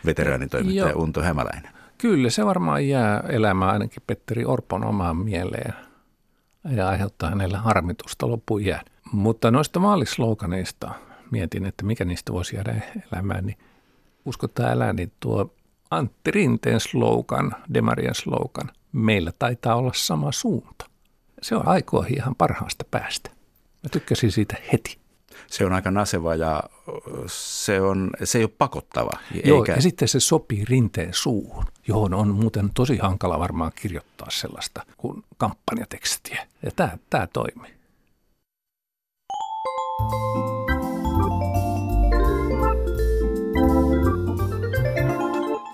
veteraanitoimittaja 0.07 0.89
Joo. 0.89 1.03
Unto 1.03 1.23
Hämäläinen? 1.23 1.73
Kyllä, 1.99 2.31
se 2.31 2.47
varmaan 2.47 2.89
jää 2.89 3.25
elämään 3.29 3.73
ainakin 3.73 4.03
Petteri 4.07 4.45
Orpon 4.45 4.85
omaan 4.85 5.17
mieleen 5.17 5.75
ja 6.71 6.89
aiheuttaa 6.89 7.31
hänelle 7.31 7.57
harmitusta 7.57 8.29
loppujään. 8.29 8.85
Mutta 9.13 9.51
noista 9.51 9.83
vaalisloganeista 9.83 10.91
mietin, 11.31 11.67
että 11.67 11.85
mikä 11.85 12.05
niistä 12.05 12.33
voisi 12.33 12.57
jäädä 12.57 12.75
elämään, 13.13 13.47
niin– 13.47 13.57
uskota 14.25 14.63
älä, 14.63 14.93
niin 14.93 15.13
tuo 15.21 15.55
Antti 15.91 16.31
Rinteen 16.31 16.81
slogan, 16.81 17.57
Demarien 17.75 18.15
slogan, 18.15 18.71
meillä 18.93 19.33
taitaa 19.39 19.77
olla 19.77 19.93
sama 19.95 20.33
suunta. 20.33 20.87
Se 21.43 21.57
on 21.57 21.69
aikoihin 21.69 22.17
ihan 22.17 22.35
parhaasta 22.35 22.85
päästä. 22.91 23.31
Mä 23.83 23.89
tykkäsin 23.91 24.33
siitä 24.33 24.57
heti. 24.73 24.99
Se 25.47 25.67
on 25.67 25.73
aika 25.73 25.91
naseva 25.91 26.35
ja 26.35 26.63
se, 27.27 27.81
on, 27.81 28.11
se 28.25 28.39
ei 28.39 28.45
ole 28.45 28.53
pakottava. 28.59 29.11
Joo, 29.45 29.59
eikä... 29.59 29.73
ja 29.73 29.83
sitten 29.83 30.09
se 30.09 30.21
sopii 30.21 30.65
rinteen 30.65 31.15
suuhun, 31.15 31.65
johon 31.89 32.15
on 32.15 32.29
muuten 32.29 32.71
tosi 32.75 32.97
hankala 32.97 33.39
varmaan 33.39 33.73
kirjoittaa 33.75 34.31
sellaista 34.31 34.83
kuin 34.97 35.25
kampanjatekstiä. 35.37 36.47
Ja 36.63 36.71
tämä, 36.77 36.99
tämä 37.11 37.27
toimii. 37.27 37.71